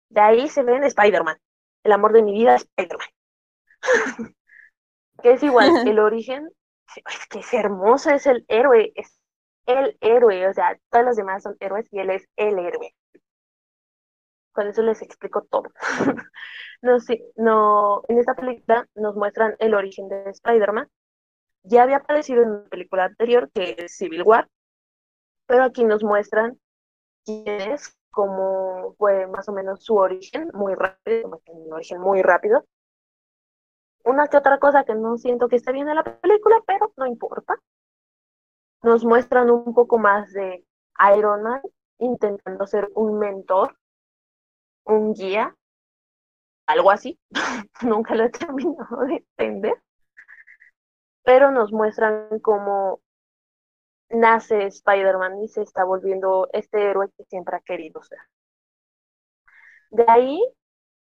De 0.08 0.20
ahí 0.20 0.48
se 0.48 0.62
ve 0.62 0.76
en 0.76 0.84
Spider-Man, 0.84 1.38
el 1.82 1.92
amor 1.92 2.12
de 2.12 2.22
mi 2.22 2.32
vida, 2.32 2.56
Spider-Man. 2.56 3.08
que 5.22 5.32
es 5.32 5.42
igual, 5.42 5.70
el 5.88 5.98
origen, 5.98 6.48
es 6.94 7.26
que 7.28 7.40
es 7.40 7.54
hermoso, 7.54 8.10
es 8.10 8.26
el 8.26 8.44
héroe, 8.48 8.92
es 8.94 9.15
el 9.66 9.96
héroe, 10.00 10.48
o 10.48 10.54
sea, 10.54 10.78
todos 10.90 11.04
los 11.04 11.16
demás 11.16 11.42
son 11.42 11.56
héroes 11.60 11.86
y 11.90 12.00
él 12.00 12.10
es 12.10 12.28
el 12.36 12.58
héroe. 12.58 12.94
Con 14.52 14.68
eso 14.68 14.82
les 14.82 15.02
explico 15.02 15.42
todo. 15.42 15.64
no, 16.82 17.00
sí, 17.00 17.22
no, 17.36 18.02
en 18.08 18.18
esta 18.18 18.34
película 18.34 18.88
nos 18.94 19.14
muestran 19.16 19.56
el 19.58 19.74
origen 19.74 20.08
de 20.08 20.30
Spider-Man. 20.30 20.88
Ya 21.64 21.82
había 21.82 21.96
aparecido 21.98 22.42
en 22.42 22.50
una 22.50 22.68
película 22.68 23.04
anterior, 23.04 23.50
que 23.52 23.74
es 23.78 23.96
Civil 23.96 24.22
War, 24.22 24.48
pero 25.46 25.64
aquí 25.64 25.84
nos 25.84 26.02
muestran 26.04 26.58
quién 27.24 27.72
es, 27.72 27.96
cómo 28.10 28.94
fue 28.98 29.26
más 29.26 29.48
o 29.48 29.52
menos 29.52 29.84
su 29.84 29.96
origen, 29.96 30.50
muy 30.54 30.74
rápido, 30.74 31.42
un 31.48 31.72
origen 31.72 32.00
muy 32.00 32.22
rápido. 32.22 32.64
Una 34.04 34.28
que 34.28 34.36
otra 34.36 34.58
cosa 34.58 34.84
que 34.84 34.94
no 34.94 35.18
siento 35.18 35.48
que 35.48 35.56
esté 35.56 35.72
bien 35.72 35.88
en 35.88 35.96
la 35.96 36.04
película, 36.04 36.56
pero 36.66 36.92
no 36.96 37.06
importa. 37.06 37.56
Nos 38.82 39.04
muestran 39.04 39.50
un 39.50 39.74
poco 39.74 39.98
más 39.98 40.32
de 40.32 40.64
Iron 41.16 41.42
Man 41.42 41.60
intentando 41.98 42.66
ser 42.66 42.88
un 42.94 43.18
mentor, 43.18 43.76
un 44.84 45.12
guía, 45.14 45.54
algo 46.66 46.90
así. 46.90 47.18
Nunca 47.82 48.14
lo 48.14 48.24
he 48.24 48.30
terminado 48.30 49.04
de 49.06 49.24
entender. 49.36 49.82
Pero 51.22 51.50
nos 51.50 51.72
muestran 51.72 52.38
cómo 52.40 53.00
nace 54.10 54.66
Spider-Man 54.66 55.42
y 55.42 55.48
se 55.48 55.62
está 55.62 55.84
volviendo 55.84 56.48
este 56.52 56.84
héroe 56.84 57.10
que 57.16 57.24
siempre 57.24 57.56
ha 57.56 57.60
querido 57.60 58.02
ser. 58.02 58.18
De 59.90 60.04
ahí, 60.08 60.40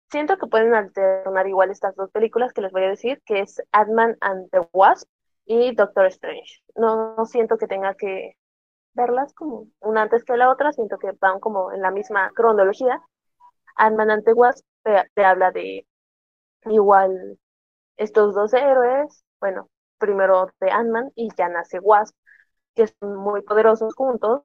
siento 0.10 0.38
que 0.38 0.48
pueden 0.48 0.74
alternar 0.74 1.48
igual 1.48 1.72
estas 1.72 1.96
dos 1.96 2.12
películas 2.12 2.54
que 2.54 2.62
les 2.62 2.72
voy 2.72 2.84
a 2.84 2.90
decir, 2.90 3.22
que 3.26 3.42
es 3.42 3.62
Ant-Man 3.72 4.18
and 4.22 4.50
the 4.52 4.68
Wasp 4.72 5.10
y 5.48 5.74
Doctor 5.76 6.06
Strange. 6.08 6.62
No, 6.76 7.26
siento 7.26 7.58
que 7.58 7.68
tenga 7.68 7.96
que 7.96 8.34
verlas 8.94 9.34
como 9.34 9.68
una 9.82 10.04
antes 10.04 10.24
que 10.24 10.38
la 10.38 10.52
otra, 10.52 10.74
siento 10.74 10.98
que 11.00 11.12
van 11.20 11.40
como 11.40 11.72
en 11.72 11.82
la 11.82 11.92
misma 11.92 12.32
cronología. 12.36 13.02
Ant-Man 13.78 14.12
and 14.12 14.26
the 14.26 14.34
Wasp 14.34 14.66
te 14.84 15.26
habla 15.26 15.52
de 15.52 15.88
igual 16.66 17.40
estos 17.98 18.36
dos 18.36 18.54
héroes, 18.54 19.24
bueno, 19.40 19.70
primero 19.98 20.52
de 20.60 20.72
Ant-Man 20.72 21.12
y 21.16 21.30
ya 21.38 21.50
nace 21.50 21.80
Wasp, 21.80 22.16
que 22.76 22.88
son 22.88 23.16
muy 23.18 23.42
poderosos 23.44 23.96
juntos, 23.96 24.44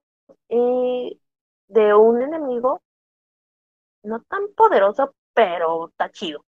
y 0.49 1.21
de 1.69 1.95
un 1.95 2.23
enemigo 2.23 2.83
no 4.03 4.21
tan 4.23 4.49
poderoso, 4.55 5.15
pero 5.35 5.89
está 5.89 6.11
chido. 6.11 6.45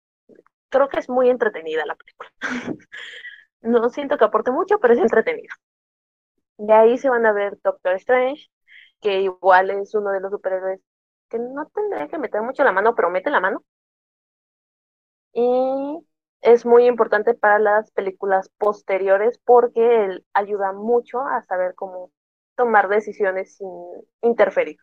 Creo 0.69 0.89
que 0.89 0.99
es 0.99 1.09
muy 1.09 1.29
entretenida 1.29 1.85
la 1.85 1.95
película. 1.95 2.29
no 3.61 3.89
siento 3.89 4.17
que 4.17 4.25
aporte 4.25 4.51
mucho, 4.51 4.79
pero 4.79 4.93
es 4.93 4.99
entretenida. 4.99 5.53
De 6.57 6.73
ahí 6.73 6.97
se 6.99 7.09
van 7.09 7.25
a 7.25 7.33
ver 7.33 7.57
Doctor 7.63 7.95
Strange, 7.95 8.49
que 9.01 9.21
igual 9.21 9.71
es 9.71 9.95
uno 9.95 10.11
de 10.11 10.19
los 10.21 10.31
superhéroes 10.31 10.79
que 11.29 11.39
no 11.39 11.67
tendría 11.67 12.07
que 12.07 12.17
meter 12.19 12.41
mucho 12.41 12.63
la 12.63 12.71
mano, 12.71 12.95
pero 12.95 13.09
mete 13.09 13.29
la 13.31 13.39
mano. 13.39 13.63
Y 15.33 16.05
es 16.41 16.65
muy 16.67 16.85
importante 16.87 17.33
para 17.33 17.57
las 17.59 17.91
películas 17.91 18.49
posteriores 18.57 19.39
porque 19.45 20.05
él 20.05 20.25
ayuda 20.33 20.71
mucho 20.73 21.19
a 21.21 21.43
saber 21.45 21.73
cómo 21.75 22.11
tomar 22.55 22.89
decisiones 22.89 23.55
sin 23.57 23.67
interferir. 24.21 24.77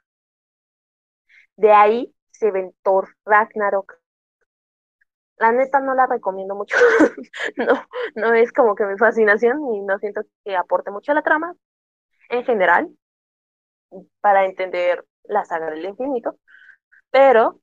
De 1.57 1.71
ahí 1.71 2.15
se 2.31 2.51
ven 2.51 2.75
Thor 2.83 3.15
Ragnarok. 3.27 4.01
La 5.39 5.53
neta 5.53 5.81
no 5.81 5.95
la 5.95 6.07
recomiendo 6.07 6.55
mucho. 6.55 6.77
no, 7.57 7.75
no 8.15 8.35
es 8.35 8.53
como 8.53 8.75
que 8.75 8.85
mi 8.87 8.97
fascinación 8.99 9.61
y 9.75 9.81
no 9.83 9.99
siento 9.99 10.23
que 10.45 10.57
aporte 10.57 10.91
mucho 10.91 11.13
a 11.13 11.15
la 11.17 11.23
trama 11.23 11.55
en 12.31 12.45
general 12.45 12.91
para 14.21 14.45
entender 14.47 15.05
la 15.25 15.45
saga 15.45 15.71
del 15.71 15.85
infinito. 15.85 16.39
Pero 17.11 17.61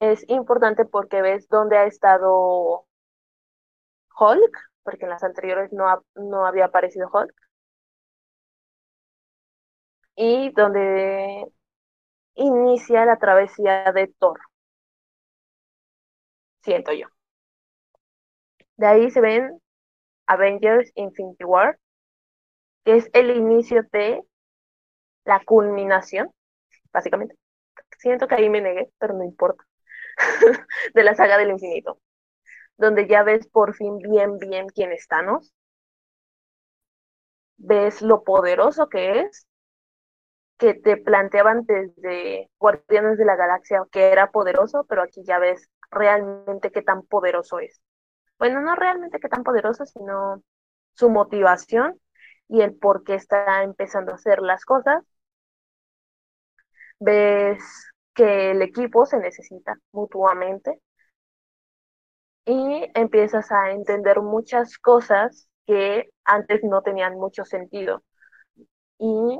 es 0.00 0.24
importante 0.28 0.84
porque 0.84 1.22
ves 1.22 1.48
dónde 1.48 1.76
ha 1.78 1.84
estado 1.86 2.86
Hulk, 4.18 4.58
porque 4.82 5.04
en 5.04 5.10
las 5.10 5.22
anteriores 5.24 5.72
no, 5.72 6.04
no 6.14 6.44
había 6.46 6.66
aparecido 6.66 7.08
Hulk. 7.12 7.34
Y 10.16 10.50
donde 10.52 11.46
inicia 12.34 13.04
la 13.06 13.18
travesía 13.18 13.92
de 13.92 14.08
Thor. 14.18 14.38
Siento 16.68 16.92
yo. 16.92 17.06
De 18.76 18.86
ahí 18.86 19.10
se 19.10 19.22
ven 19.22 19.58
Avengers 20.26 20.92
Infinity 20.96 21.44
War, 21.44 21.78
que 22.84 22.96
es 22.96 23.08
el 23.14 23.30
inicio 23.30 23.84
de 23.90 24.22
la 25.24 25.42
culminación, 25.46 26.30
básicamente 26.92 27.36
siento 27.96 28.28
que 28.28 28.34
ahí 28.34 28.50
me 28.50 28.60
negué, 28.60 28.90
pero 28.98 29.14
no 29.14 29.24
importa, 29.24 29.64
de 30.92 31.04
la 31.04 31.14
saga 31.14 31.38
del 31.38 31.52
infinito, 31.52 32.00
donde 32.76 33.08
ya 33.08 33.22
ves 33.22 33.48
por 33.48 33.74
fin 33.74 33.96
bien, 33.96 34.36
bien 34.36 34.66
quién 34.68 34.92
es 34.92 35.08
Thanos, 35.08 35.54
ves 37.56 38.02
lo 38.02 38.24
poderoso 38.24 38.90
que 38.90 39.20
es, 39.20 39.46
que 40.58 40.74
te 40.74 40.98
planteaban 40.98 41.64
desde 41.64 42.50
Guardianes 42.58 43.16
de 43.16 43.24
la 43.24 43.36
Galaxia 43.36 43.86
que 43.90 44.12
era 44.12 44.30
poderoso, 44.30 44.84
pero 44.86 45.02
aquí 45.02 45.22
ya 45.24 45.38
ves 45.38 45.70
realmente 45.90 46.70
qué 46.70 46.82
tan 46.82 47.02
poderoso 47.02 47.58
es. 47.60 47.80
Bueno, 48.38 48.60
no 48.60 48.74
realmente 48.76 49.20
qué 49.20 49.28
tan 49.28 49.42
poderoso, 49.44 49.86
sino 49.86 50.42
su 50.94 51.10
motivación 51.10 52.00
y 52.48 52.62
el 52.62 52.74
por 52.76 53.04
qué 53.04 53.14
está 53.14 53.62
empezando 53.62 54.12
a 54.12 54.16
hacer 54.16 54.40
las 54.40 54.64
cosas. 54.64 55.04
Ves 57.00 57.62
que 58.14 58.50
el 58.52 58.62
equipo 58.62 59.06
se 59.06 59.18
necesita 59.18 59.76
mutuamente 59.92 60.80
y 62.44 62.90
empiezas 62.94 63.52
a 63.52 63.70
entender 63.72 64.20
muchas 64.20 64.78
cosas 64.78 65.48
que 65.66 66.10
antes 66.24 66.64
no 66.64 66.82
tenían 66.82 67.14
mucho 67.16 67.44
sentido 67.44 68.02
y 68.98 69.38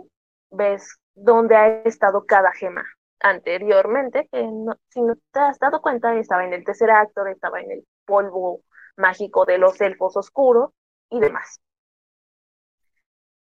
ves 0.51 0.97
dónde 1.15 1.57
ha 1.57 1.69
estado 1.83 2.25
cada 2.27 2.53
gema 2.53 2.85
anteriormente, 3.21 4.29
que 4.31 4.49
si 4.89 5.03
no 5.03 5.15
te 5.33 5.41
has 5.41 5.59
dado 5.59 5.81
cuenta, 5.81 6.17
estaba 6.17 6.45
en 6.45 6.53
el 6.53 6.65
tercer 6.65 6.91
actor, 6.91 7.29
estaba 7.29 7.61
en 7.61 7.71
el 7.73 7.87
polvo 8.05 8.63
mágico 8.97 9.45
de 9.45 9.59
los 9.59 9.81
elfos 9.81 10.17
oscuros 10.17 10.73
y 11.11 11.21
demás. 11.21 11.61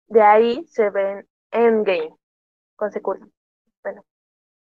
De 0.08 0.22
ahí 0.22 0.66
se 0.68 0.90
ven 0.90 1.28
Endgame, 1.52 2.16
consecuencia. 2.76 3.28
Bueno, 3.84 4.06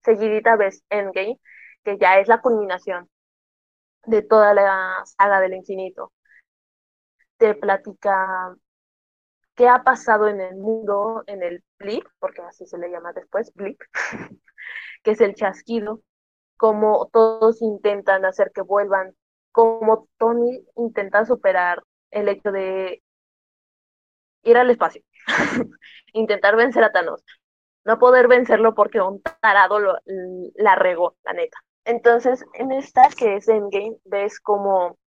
seguidita 0.05 0.57
ves 0.57 0.85
Endgame, 0.91 1.41
que 1.85 1.99
ya 1.99 2.19
es 2.19 2.29
la 2.29 2.41
culminación 2.41 3.09
de 4.07 4.23
toda 4.23 4.55
la 4.55 5.03
saga 5.05 5.41
del 5.41 5.55
infinito. 5.55 6.13
Te 7.37 7.55
platica 7.55 8.57
qué 9.55 9.69
ha 9.69 9.83
pasado 9.83 10.29
en 10.29 10.41
el 10.41 10.57
mundo, 10.57 11.23
en 11.27 11.43
el 11.43 11.65
blip, 11.79 12.05
porque 12.19 12.43
así 12.43 12.67
se 12.67 12.79
le 12.79 12.91
llama 12.91 13.13
después, 13.13 13.53
blip, 13.55 13.81
que 15.03 15.13
es 15.13 15.21
el 15.21 15.35
chasquido, 15.35 16.01
cómo 16.57 17.09
todos 17.13 17.61
intentan 17.63 18.25
hacer 18.25 18.53
que 18.55 18.63
vuelvan, 18.63 19.15
cómo 19.51 20.09
Tony 20.19 20.65
intenta 20.77 21.25
superar 21.25 21.83
el 22.11 22.29
hecho 22.29 22.53
de 22.53 23.03
ir 24.45 24.57
al 24.57 24.71
espacio, 24.71 25.03
intentar 26.13 26.57
vencer 26.57 26.85
a 26.85 26.93
Thanos, 26.93 27.25
no 27.85 27.99
poder 27.99 28.29
vencerlo 28.29 28.75
porque 28.75 29.01
un 29.01 29.23
tarado 29.41 29.81
lo, 29.81 29.99
la 30.55 30.75
regó, 30.77 31.17
la 31.25 31.33
neta. 31.33 31.59
Entonces, 31.85 32.45
en 32.55 32.71
esta 32.73 33.09
que 33.17 33.37
es 33.37 33.49
Endgame, 33.49 33.97
ves 34.05 34.39
como 34.41 34.99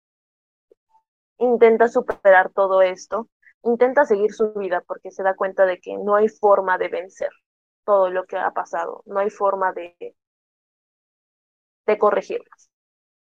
intenta 1.37 1.87
superar 1.87 2.51
todo 2.51 2.81
esto, 2.81 3.29
intenta 3.63 4.05
seguir 4.05 4.33
su 4.33 4.53
vida 4.53 4.81
porque 4.85 5.11
se 5.11 5.23
da 5.23 5.35
cuenta 5.35 5.65
de 5.65 5.79
que 5.79 5.97
no 5.97 6.15
hay 6.15 6.27
forma 6.27 6.77
de 6.77 6.89
vencer 6.89 7.29
todo 7.85 8.09
lo 8.11 8.25
que 8.25 8.37
ha 8.37 8.51
pasado, 8.51 9.03
no 9.07 9.19
hay 9.19 9.29
forma 9.31 9.73
de, 9.73 9.95
de 11.85 11.97
corregirlas. 11.97 12.69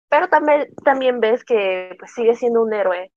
Pero 0.09 0.29
también, 0.29 0.67
también 0.85 1.21
ves 1.21 1.45
que 1.45 1.95
pues, 1.99 2.13
sigue 2.13 2.35
siendo 2.35 2.61
un 2.63 2.73
héroe 2.73 3.13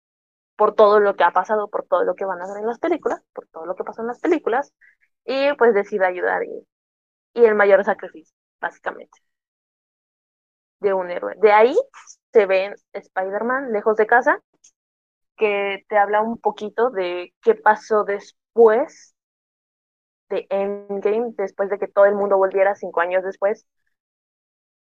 por 0.56 0.74
todo 0.74 1.00
lo 1.00 1.16
que 1.16 1.24
ha 1.24 1.32
pasado, 1.32 1.68
por 1.70 1.86
todo 1.86 2.04
lo 2.04 2.14
que 2.16 2.26
van 2.26 2.42
a 2.42 2.48
ver 2.48 2.58
en 2.58 2.66
las 2.68 2.78
películas, 2.80 3.22
por 3.34 3.48
todo 3.48 3.66
lo 3.66 3.76
que 3.76 3.84
pasa 3.84 4.02
en 4.02 4.08
las 4.08 4.20
películas, 4.20 4.74
y 5.24 5.54
pues 5.56 5.74
decide 5.74 6.06
ayudar 6.06 6.44
y, 6.44 6.68
y 7.34 7.44
el 7.46 7.54
mayor 7.56 7.84
sacrificio, 7.84 8.34
básicamente, 8.60 9.18
de 10.80 10.92
un 10.94 11.10
héroe. 11.10 11.34
De 11.38 11.52
ahí 11.52 11.76
se 12.32 12.46
ve 12.46 12.74
Spider-Man 12.92 13.72
lejos 13.72 13.96
de 13.96 14.06
casa, 14.06 14.40
que 15.38 15.84
te 15.88 15.98
habla 15.98 16.22
un 16.22 16.38
poquito 16.40 16.90
de 16.90 17.34
qué 17.42 17.56
pasó 17.56 18.04
después 18.04 19.15
de 20.28 20.46
Endgame, 20.50 21.34
después 21.36 21.70
de 21.70 21.78
que 21.78 21.88
todo 21.88 22.06
el 22.06 22.14
mundo 22.14 22.36
volviera 22.36 22.74
cinco 22.74 23.00
años 23.00 23.22
después. 23.24 23.66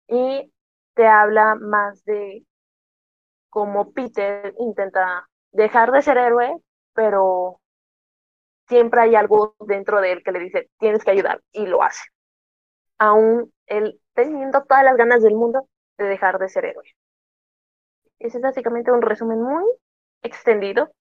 Y 0.07 0.51
te 0.93 1.07
habla 1.07 1.55
más 1.55 2.03
de 2.05 2.45
cómo 3.49 3.91
Peter 3.91 4.53
intenta 4.59 5.27
dejar 5.51 5.91
de 5.91 6.01
ser 6.01 6.17
héroe, 6.17 6.55
pero 6.93 7.59
siempre 8.67 9.01
hay 9.01 9.15
algo 9.15 9.55
dentro 9.59 10.01
de 10.01 10.13
él 10.13 10.23
que 10.23 10.31
le 10.31 10.39
dice, 10.39 10.69
tienes 10.77 11.03
que 11.03 11.11
ayudar, 11.11 11.41
y 11.51 11.65
lo 11.65 11.83
hace. 11.83 12.03
Aún 12.97 13.53
él 13.67 13.99
teniendo 14.13 14.63
todas 14.63 14.83
las 14.83 14.97
ganas 14.97 15.21
del 15.21 15.35
mundo 15.35 15.67
de 15.97 16.05
dejar 16.05 16.39
de 16.39 16.49
ser 16.49 16.65
héroe. 16.65 16.95
Ese 18.19 18.37
es 18.37 18.43
básicamente 18.43 18.91
un 18.91 19.01
resumen 19.01 19.41
muy 19.41 19.65
extendido, 20.23 20.91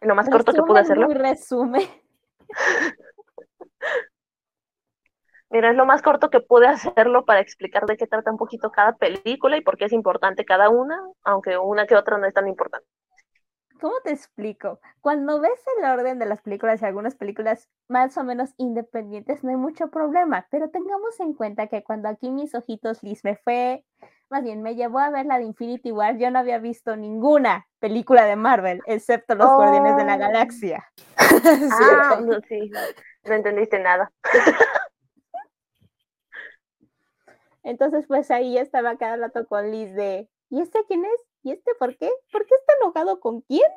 lo 0.00 0.14
más 0.14 0.28
corto 0.28 0.52
que 0.52 0.62
pude 0.62 0.80
hacerlo. 0.80 1.06
Muy 1.06 1.14
resumen. 1.14 1.88
Mira, 5.52 5.70
es 5.70 5.76
lo 5.76 5.84
más 5.84 6.00
corto 6.00 6.30
que 6.30 6.40
pude 6.40 6.66
hacerlo 6.96 7.24
para 7.26 7.40
explicar 7.40 7.84
de 7.86 7.96
qué 7.96 8.06
trata 8.06 8.30
un 8.32 8.38
poquito 8.38 8.70
cada 8.70 8.96
película 8.96 9.56
y 9.56 9.60
por 9.60 9.76
qué 9.76 9.84
es 9.84 9.92
importante 9.92 10.44
cada 10.46 10.70
una, 10.70 10.98
aunque 11.22 11.58
una 11.58 11.86
que 11.86 11.94
otra 11.94 12.16
no 12.16 12.26
es 12.26 12.34
tan 12.34 12.48
importante. 12.48 12.86
¿Cómo 13.78 13.94
te 14.04 14.12
explico? 14.12 14.80
Cuando 15.00 15.40
ves 15.40 15.60
el 15.76 15.84
orden 15.84 16.20
de 16.20 16.26
las 16.26 16.40
películas 16.40 16.80
y 16.80 16.84
algunas 16.84 17.16
películas 17.16 17.68
más 17.88 18.16
o 18.16 18.22
menos 18.22 18.54
independientes, 18.56 19.42
no 19.42 19.50
hay 19.50 19.56
mucho 19.56 19.90
problema, 19.90 20.46
pero 20.50 20.70
tengamos 20.70 21.18
en 21.18 21.34
cuenta 21.34 21.66
que 21.66 21.82
cuando 21.82 22.08
aquí 22.08 22.30
mis 22.30 22.54
ojitos 22.54 23.02
Liz 23.02 23.24
me 23.24 23.34
fue, 23.34 23.84
más 24.30 24.44
bien 24.44 24.62
me 24.62 24.76
llevó 24.76 25.00
a 25.00 25.10
ver 25.10 25.26
la 25.26 25.38
de 25.38 25.46
Infinity 25.46 25.90
War, 25.90 26.16
yo 26.16 26.30
no 26.30 26.38
había 26.38 26.58
visto 26.58 26.96
ninguna 26.96 27.66
película 27.80 28.24
de 28.24 28.36
Marvel, 28.36 28.80
excepto 28.86 29.34
Los 29.34 29.52
Guardianes 29.52 29.96
de 29.96 30.04
la 30.04 30.14
oh. 30.14 30.18
Galaxia. 30.18 30.84
ah, 31.18 32.20
no, 32.24 32.38
sí, 32.48 32.70
no 33.24 33.34
entendiste 33.34 33.80
nada. 33.80 34.12
Entonces, 37.62 38.06
pues 38.06 38.30
ahí 38.30 38.54
ya 38.54 38.60
estaba 38.60 38.96
cada 38.96 39.16
rato 39.16 39.46
con 39.46 39.70
Liz 39.70 39.94
de, 39.94 40.28
¿y 40.50 40.60
este 40.60 40.84
quién 40.86 41.04
es? 41.04 41.26
¿Y 41.42 41.52
este 41.52 41.74
por 41.78 41.96
qué? 41.96 42.10
¿Por 42.30 42.46
qué 42.46 42.54
está 42.54 42.72
enojado 42.80 43.20
con 43.20 43.40
quién? 43.42 43.70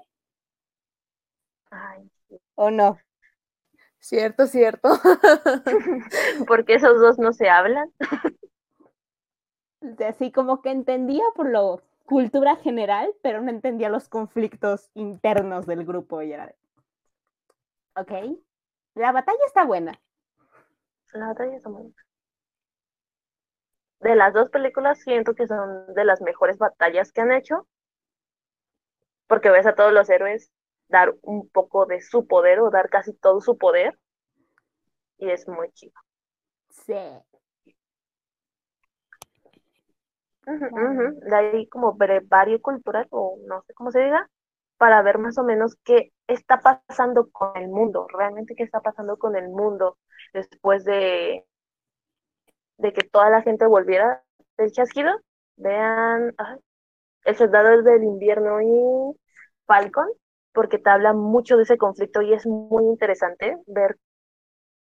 Ay. 1.69 2.09
¿O 2.55 2.71
no? 2.71 2.97
Cierto, 3.99 4.47
cierto. 4.47 4.89
Porque 6.47 6.75
esos 6.75 6.99
dos 6.99 7.17
no 7.19 7.33
se 7.33 7.49
hablan. 7.49 7.91
Así 10.07 10.31
como 10.31 10.61
que 10.61 10.71
entendía 10.71 11.23
por 11.35 11.49
lo 11.49 11.81
cultura 12.05 12.55
general, 12.57 13.13
pero 13.21 13.41
no 13.41 13.49
entendía 13.49 13.89
los 13.89 14.09
conflictos 14.09 14.89
internos 14.93 15.65
del 15.65 15.85
grupo 15.85 16.21
y 16.21 16.33
era 16.33 16.47
de... 16.47 16.55
Ok. 17.95 18.39
La 18.93 19.11
batalla 19.11 19.39
está 19.47 19.65
buena. 19.65 19.99
La 21.13 21.27
batalla 21.27 21.55
está 21.55 21.69
buena 21.69 22.04
de 23.99 24.15
las 24.15 24.33
dos 24.33 24.49
películas 24.49 24.99
siento 24.99 25.35
que 25.35 25.47
son 25.47 25.93
de 25.93 26.05
las 26.05 26.21
mejores 26.21 26.57
batallas 26.57 27.11
que 27.11 27.21
han 27.21 27.31
hecho, 27.31 27.67
porque 29.27 29.49
ves 29.49 29.65
a 29.65 29.75
todos 29.75 29.93
los 29.93 30.09
héroes 30.09 30.51
dar 30.87 31.15
un 31.21 31.49
poco 31.49 31.85
de 31.85 32.01
su 32.01 32.27
poder 32.27 32.59
o 32.59 32.69
dar 32.69 32.89
casi 32.89 33.13
todo 33.13 33.41
su 33.41 33.57
poder, 33.57 33.97
y 35.17 35.29
es 35.29 35.47
muy 35.47 35.71
chido. 35.71 35.99
Sí. 36.69 36.93
De 40.45 41.35
ahí 41.35 41.67
como 41.69 41.93
brevario 41.93 42.61
cultural, 42.61 43.07
o 43.09 43.37
no 43.47 43.63
sé 43.63 43.73
cómo 43.73 43.91
se 43.91 43.99
diga, 43.99 44.29
para 44.77 45.01
ver 45.01 45.17
más 45.17 45.37
o 45.39 45.43
menos 45.43 45.75
qué 45.83 46.11
está 46.27 46.59
pasando 46.59 47.31
con 47.31 47.57
el 47.57 47.69
mundo, 47.69 48.07
realmente 48.09 48.55
qué 48.55 48.63
está 48.63 48.81
pasando 48.81 49.17
con 49.17 49.35
el 49.35 49.49
mundo 49.49 49.97
después 50.33 50.83
de 50.85 51.45
de 52.77 52.93
que 52.93 53.03
toda 53.03 53.29
la 53.29 53.41
gente 53.41 53.65
volviera 53.67 54.23
del 54.57 54.71
chasquido, 54.71 55.11
vean 55.57 56.33
El 57.25 57.35
Soldado 57.35 57.81
del 57.83 58.03
Invierno 58.03 58.61
y 58.61 59.19
Falcon, 59.65 60.07
porque 60.53 60.79
te 60.79 60.89
habla 60.89 61.13
mucho 61.13 61.57
de 61.57 61.63
ese 61.63 61.77
conflicto 61.77 62.21
y 62.21 62.33
es 62.33 62.45
muy 62.47 62.85
interesante 62.85 63.57
ver 63.67 63.97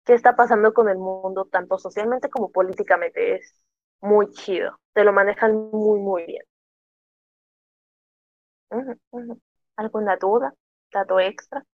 qué 0.04 0.14
está 0.14 0.36
pasando 0.36 0.74
con 0.74 0.88
el 0.88 0.98
mundo, 0.98 1.46
tanto 1.50 1.78
socialmente 1.78 2.30
como 2.30 2.50
políticamente. 2.50 3.36
Es 3.36 3.62
muy 4.00 4.30
chido, 4.32 4.78
te 4.94 5.04
lo 5.04 5.12
manejan 5.12 5.54
muy, 5.72 6.00
muy 6.00 6.26
bien. 6.26 6.42
¿Alguna 9.76 10.16
duda? 10.16 10.52
¿Dato 10.92 11.18
extra? 11.20 11.64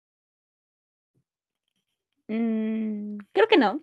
Mm, 2.28 3.18
creo 3.32 3.48
que 3.48 3.56
no. 3.58 3.82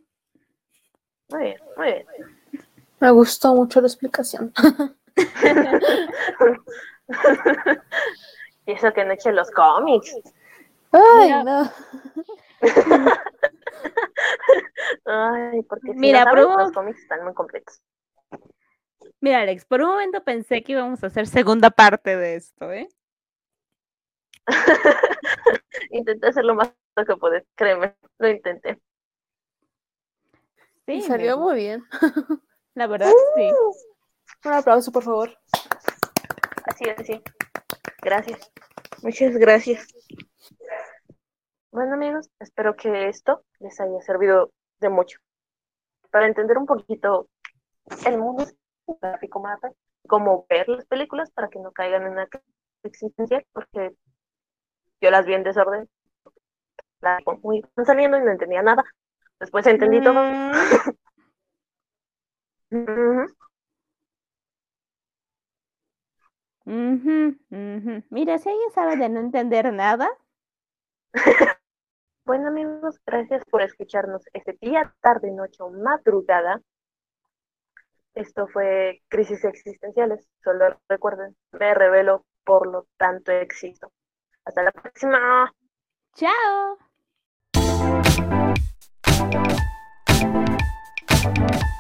Muy 1.32 1.44
bien, 1.44 1.62
muy 1.78 1.86
bien. 1.88 2.06
Me 3.00 3.12
gustó 3.12 3.56
mucho 3.56 3.82
la 3.82 3.88
explicación. 3.88 4.54
y 8.66 8.72
eso 8.74 8.94
que 8.94 9.06
no 9.06 9.16
los 9.32 9.52
cómics. 9.52 10.16
Ay, 10.92 11.44
no. 11.44 11.72
Ay, 15.06 15.64
porque 15.64 15.94
si 15.94 16.00
Mira, 16.00 16.26
no 16.26 16.60
los 16.60 16.72
cómics 16.72 17.00
están 17.00 17.24
muy 17.24 17.34
completos. 17.34 17.82
Mira, 19.20 19.42
Alex, 19.42 19.66
por 19.66 19.82
un 19.82 19.90
momento 19.90 20.24
pensé 20.24 20.64
que 20.64 20.74
íbamos 20.74 21.04
a 21.04 21.08
hacer 21.08 21.28
segunda 21.28 21.70
parte 21.70 22.16
de 22.18 22.36
esto, 22.36 22.72
¿eh? 22.72 22.88
intenté 25.92 26.28
hacer 26.28 26.44
lo 26.44 26.56
más 26.56 26.74
que 26.96 27.16
pude, 27.16 27.46
créeme, 27.56 27.96
lo 28.18 28.28
intenté. 28.28 28.80
Sí, 30.92 31.02
salió 31.02 31.38
muy 31.38 31.56
bien. 31.56 31.86
La 32.74 32.88
verdad, 32.88 33.12
sí. 33.36 33.50
Un 34.46 34.54
aplauso, 34.54 34.92
por 34.92 35.04
favor. 35.04 35.30
Así, 36.66 36.90
así. 36.90 37.22
Gracias. 38.02 38.52
Muchas 39.02 39.36
gracias. 39.38 39.88
Bueno, 41.72 41.94
amigos, 41.94 42.30
espero 42.40 42.76
que 42.76 43.08
esto 43.08 43.44
les 43.60 43.80
haya 43.80 44.02
servido 44.02 44.52
de 44.80 44.90
mucho 44.90 45.18
para 46.12 46.28
entender 46.28 46.58
un 46.58 46.66
poquito 46.66 47.30
el 48.06 48.18
mundo 48.18 48.46
gráfico 49.02 49.40
mapa, 49.40 49.72
cómo 50.08 50.46
ver 50.50 50.68
las 50.68 50.86
películas 50.86 51.32
para 51.32 51.48
que 51.48 51.60
no 51.60 51.72
caigan 51.72 52.06
en 52.06 52.16
la 52.18 52.28
existencia, 52.84 53.44
porque 53.54 53.96
yo 55.00 55.10
las 55.10 55.26
vi 55.26 55.34
en 55.34 55.44
desorden. 55.44 55.90
Las 57.00 57.22
muy 57.42 57.64
saliendo 57.86 58.18
y 58.18 58.22
no 58.22 58.32
entendía 58.32 58.62
nada. 58.62 58.84
Después 59.42 59.66
entendí 59.66 60.00
todo. 60.02 60.22
Mira, 68.12 68.38
si 68.38 68.50
alguien 68.50 68.72
sabe 68.72 68.98
de 68.98 69.10
no 69.10 69.20
entender 69.20 69.74
nada. 69.74 70.08
bueno 72.24 72.50
amigos, 72.50 73.02
gracias 73.04 73.44
por 73.46 73.64
escucharnos 73.64 74.22
este 74.32 74.60
día, 74.62 74.94
tarde, 75.02 75.32
noche 75.32 75.64
o 75.64 75.72
madrugada. 75.72 76.62
Esto 78.14 78.48
fue 78.48 79.02
Crisis 79.08 79.44
Existenciales. 79.44 80.30
Solo 80.44 80.80
recuerden, 80.88 81.36
me 81.54 81.74
revelo, 81.74 82.26
por 82.44 82.68
lo 82.68 82.86
tanto 82.96 83.32
existo. 83.32 83.92
Hasta 84.46 84.62
la 84.62 84.72
próxima. 84.72 85.52
Chao. 86.14 86.78
Bye. 91.24 91.71